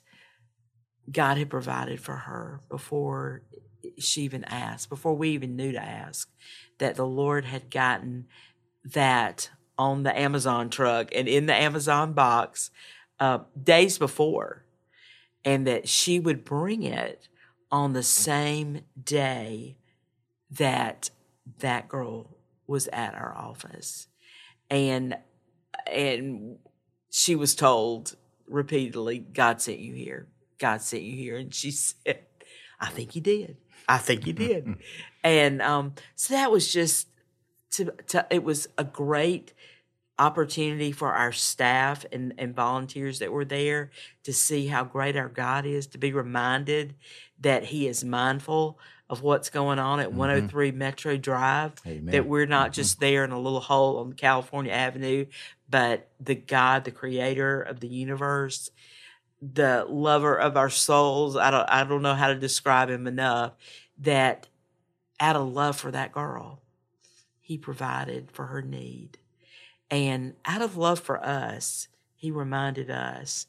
God 1.11 1.37
had 1.38 1.50
provided 1.50 2.00
for 2.00 2.16
her 2.16 2.61
before 2.68 3.42
she 3.98 4.22
even 4.22 4.44
asked, 4.44 4.88
before 4.88 5.14
we 5.14 5.31
even 5.31 5.57
knew 5.57 5.72
to 5.72 5.83
ask, 5.83 6.31
that 6.79 6.96
the 6.96 7.07
Lord 7.07 7.44
had 7.44 7.70
gotten 7.70 8.27
that 8.85 9.50
on 9.79 10.03
the 10.03 10.18
Amazon 10.18 10.70
truck 10.70 11.09
and 11.14 11.29
in 11.29 11.46
the 11.46 11.55
Amazon 11.55 12.12
box 12.14 12.70
uh, 13.25 13.39
days 13.63 13.97
before, 13.97 14.67
and 15.47 15.67
that 15.67 15.89
she 15.89 16.21
would 16.21 16.45
bring 16.45 16.83
it 16.83 17.27
on 17.73 17.95
the 17.95 18.03
same 18.03 18.83
day 19.03 19.79
that 20.51 21.09
that 21.61 21.89
girl 21.89 22.37
was 22.67 22.87
at 22.89 23.15
our 23.15 23.35
office, 23.35 24.09
and 24.69 25.17
and 25.91 26.59
she 27.11 27.35
was 27.35 27.55
told 27.55 28.15
repeatedly, 28.47 29.21
"God 29.21 29.63
sent 29.63 29.79
you 29.79 29.95
here. 29.95 30.29
God 30.59 30.83
sent 30.83 31.03
you 31.03 31.17
here," 31.17 31.39
and 31.39 31.55
she 31.55 31.71
said, 31.71 32.27
"I 32.79 32.91
think 32.91 33.13
He 33.13 33.21
did. 33.21 33.57
I 33.89 33.97
think 33.97 34.25
He 34.25 34.35
did." 34.35 34.77
and 35.25 35.63
um, 35.63 35.95
so 36.15 36.35
that 36.35 36.53
was 36.53 36.71
just 36.71 37.09
to, 37.71 37.91
to 38.09 38.27
it 38.29 38.45
was 38.45 38.69
a 38.77 38.85
great 38.85 39.55
opportunity 40.18 40.92
for 40.92 41.12
our 41.12 41.33
staff 41.33 42.05
and, 42.12 42.35
and 42.38 42.55
volunteers 42.55 43.18
that 43.18 43.33
were 43.33 43.44
there 43.44 43.90
to 44.22 44.33
see 44.33 44.66
how 44.66 44.85
great 44.85 45.16
our 45.16 45.29
God 45.29 45.66
is, 45.66 45.87
to 45.88 45.98
be 45.98 46.12
reminded 46.12 46.94
that 47.40 47.64
He 47.64 47.88
is 47.88 48.05
mindful 48.05 48.79
of 49.11 49.22
what's 49.22 49.50
going 49.50 49.79
on 49.79 50.00
at 50.00 50.09
mm-hmm. 50.09 50.18
103 50.18 50.72
Metro 50.72 51.16
Drive, 51.16 51.72
Amen. 51.87 52.12
that 52.12 52.27
we're 52.27 52.46
not 52.46 52.66
mm-hmm. 52.66 52.74
just 52.74 53.00
there 53.00 53.24
in 53.24 53.33
a 53.33 53.40
little 53.40 53.61
hole 53.61 53.98
on 53.98 54.12
California 54.12 54.72
Avenue, 54.72 55.27
but 55.68 56.09
the 56.20 56.35
God, 56.35 56.85
the 56.85 56.90
creator 56.90 57.61
of 57.61 57.81
the 57.81 57.88
universe, 57.88 58.70
the 59.42 59.85
lover 59.88 60.35
of 60.38 60.57
our 60.57 60.70
souls. 60.70 61.37
I 61.37 61.50
don't 61.50 61.68
I 61.68 61.85
don't 61.85 62.03
know 62.03 62.14
how 62.14 62.29
to 62.29 62.38
describe 62.38 62.88
him 62.88 63.07
enough 63.07 63.53
that 63.98 64.48
out 65.20 65.37
of 65.37 65.53
love 65.53 65.77
for 65.77 65.90
that 65.90 66.12
girl, 66.12 66.62
he 67.40 67.59
provided 67.59 68.31
for 68.33 68.46
her 68.46 68.62
need. 68.62 69.18
And 69.95 70.35
out 70.45 70.61
of 70.63 70.77
love 70.77 70.99
for 70.99 71.25
us, 71.25 71.87
he 72.17 72.31
reminded 72.31 72.91
us 72.91 73.47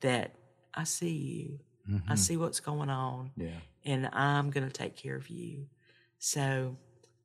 that 0.00 0.34
I 0.72 0.84
see 0.84 1.10
you. 1.10 1.58
I 2.08 2.12
Mhm. 2.14 2.18
see 2.18 2.36
what's 2.36 2.60
going 2.60 2.90
on 2.90 3.32
Yeah. 3.36 3.60
and 3.84 4.06
I'm 4.12 4.50
going 4.50 4.66
to 4.66 4.72
take 4.72 4.94
care 4.94 5.16
of 5.16 5.28
you. 5.28 5.66
So 6.18 6.76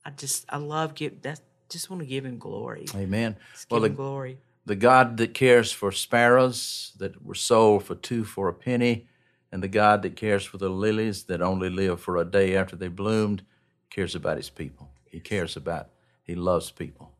I 0.05 0.09
just 0.11 0.45
I 0.49 0.57
love 0.57 0.95
give 0.95 1.21
that 1.21 1.39
just 1.69 1.89
want 1.89 2.01
to 2.01 2.05
give 2.07 2.25
him 2.25 2.37
glory. 2.39 2.85
Amen. 2.95 3.35
Just 3.53 3.69
Well, 3.69 3.81
give 3.81 3.91
him 3.91 3.93
the, 3.93 3.97
glory. 3.97 4.37
the 4.65 4.75
God 4.75 5.17
that 5.17 5.33
cares 5.33 5.71
for 5.71 5.91
sparrows 5.91 6.93
that 6.97 7.23
were 7.23 7.35
sold 7.35 7.83
for 7.83 7.95
two 7.95 8.23
for 8.23 8.47
a 8.47 8.53
penny, 8.53 9.07
and 9.51 9.61
the 9.61 9.67
God 9.67 10.01
that 10.03 10.15
cares 10.15 10.45
for 10.45 10.57
the 10.57 10.69
lilies 10.69 11.23
that 11.25 11.41
only 11.41 11.69
live 11.69 11.99
for 12.01 12.17
a 12.17 12.25
day 12.25 12.55
after 12.55 12.75
they 12.75 12.87
bloomed, 12.89 13.43
cares 13.89 14.15
about 14.15 14.37
his 14.37 14.49
people. 14.49 14.91
He 15.11 15.19
cares 15.19 15.55
about, 15.57 15.89
he 16.23 16.35
loves 16.35 16.71
people. 16.71 17.12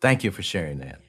Thank 0.00 0.22
you 0.24 0.30
for 0.30 0.42
sharing 0.42 0.78
that. 0.78 1.00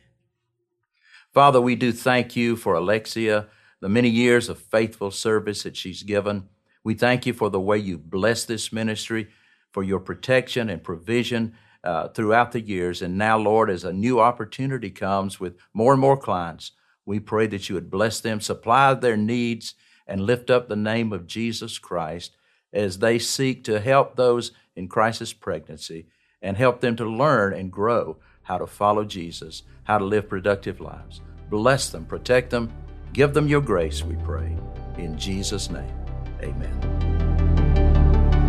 Father, 1.33 1.61
we 1.61 1.75
do 1.75 1.91
thank 1.91 2.35
you 2.35 2.55
for 2.55 2.73
Alexia, 2.73 3.47
the 3.81 3.89
many 3.89 4.09
years 4.09 4.49
of 4.49 4.59
faithful 4.59 5.11
service 5.11 5.63
that 5.63 5.77
she's 5.77 6.01
given. 6.01 6.49
We 6.83 6.95
thank 6.95 7.25
you 7.25 7.33
for 7.33 7.49
the 7.49 7.59
way 7.59 7.77
you 7.77 7.97
bless 7.97 8.45
this 8.45 8.73
ministry, 8.73 9.29
for 9.71 9.83
your 9.83 9.99
protection 9.99 10.69
and 10.69 10.83
provision 10.83 11.53
uh, 11.83 12.07
throughout 12.09 12.51
the 12.51 12.61
years. 12.61 13.01
And 13.03 13.17
now, 13.17 13.37
Lord, 13.37 13.69
as 13.69 13.83
a 13.83 13.93
new 13.93 14.19
opportunity 14.19 14.89
comes 14.89 15.39
with 15.39 15.57
more 15.73 15.93
and 15.93 16.01
more 16.01 16.17
clients, 16.17 16.71
we 17.05 17.19
pray 17.19 17.45
that 17.47 17.69
you 17.69 17.75
would 17.75 17.91
bless 17.91 18.19
them, 18.19 18.41
supply 18.41 18.93
their 18.95 19.17
needs, 19.17 19.75
and 20.07 20.21
lift 20.21 20.49
up 20.49 20.67
the 20.67 20.75
name 20.75 21.13
of 21.13 21.27
Jesus 21.27 21.77
Christ 21.77 22.35
as 22.73 22.99
they 22.99 23.19
seek 23.19 23.63
to 23.65 23.79
help 23.79 24.15
those 24.15 24.51
in 24.75 24.87
crisis 24.87 25.31
pregnancy 25.31 26.07
and 26.41 26.57
help 26.57 26.81
them 26.81 26.95
to 26.95 27.05
learn 27.05 27.53
and 27.53 27.71
grow 27.71 28.17
how 28.49 28.57
to 28.57 28.65
follow 28.65 29.05
Jesus, 29.05 29.61
how 29.83 29.99
to 29.99 30.03
live 30.03 30.27
productive 30.27 30.81
lives. 30.81 31.21
Bless 31.51 31.91
them, 31.91 32.03
protect 32.03 32.49
them, 32.49 32.73
give 33.13 33.35
them 33.35 33.47
your 33.47 33.61
grace, 33.61 34.03
we 34.03 34.15
pray. 34.25 34.57
In 34.97 35.15
Jesus' 35.19 35.69
name, 35.69 35.93
amen. 36.41 36.75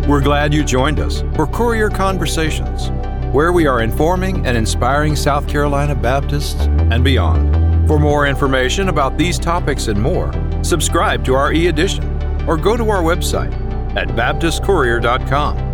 We're 0.07 0.21
glad 0.21 0.55
you 0.55 0.63
joined 0.63 0.99
us 0.99 1.21
for 1.35 1.45
Courier 1.45 1.91
Conversations, 1.91 2.89
where 3.31 3.53
we 3.53 3.67
are 3.67 3.81
informing 3.81 4.47
and 4.47 4.57
inspiring 4.57 5.15
South 5.15 5.47
Carolina 5.47 5.93
Baptists 5.93 6.61
and 6.65 7.03
beyond. 7.03 7.87
For 7.87 7.99
more 7.99 8.25
information 8.25 8.89
about 8.89 9.19
these 9.19 9.37
topics 9.37 9.87
and 9.87 10.01
more, 10.01 10.31
subscribe 10.63 11.23
to 11.25 11.35
our 11.35 11.53
e 11.53 11.67
edition 11.67 12.03
or 12.47 12.57
go 12.57 12.75
to 12.75 12.89
our 12.89 13.03
website 13.03 13.53
at 13.95 14.07
BaptistCourier.com. 14.09 15.70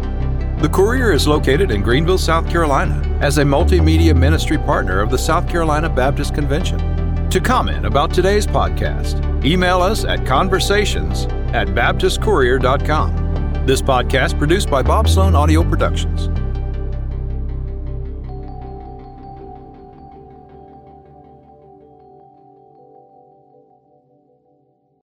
The 0.60 0.70
Courier 0.70 1.12
is 1.12 1.28
located 1.28 1.70
in 1.70 1.84
Greenville, 1.84 2.18
South 2.18 2.50
Carolina, 2.50 3.00
as 3.22 3.38
a 3.38 3.44
multimedia 3.44 4.18
ministry 4.18 4.58
partner 4.58 5.02
of 5.02 5.12
the 5.12 5.18
South 5.18 5.48
Carolina 5.48 5.88
Baptist 5.88 6.34
Convention. 6.34 7.30
To 7.30 7.40
comment 7.40 7.86
about 7.86 8.12
today's 8.12 8.48
podcast, 8.48 9.46
email 9.46 9.84
us 9.84 10.04
at 10.04 10.26
conversations 10.26 11.26
at 11.54 11.68
BaptistCourier.com. 11.68 13.66
This 13.68 13.84
podcast 13.84 14.40
produced 14.40 14.68
by 14.68 14.82
Bob 14.82 15.08
Slone 15.08 15.36
Audio 15.36 15.64
Productions. 15.64 16.28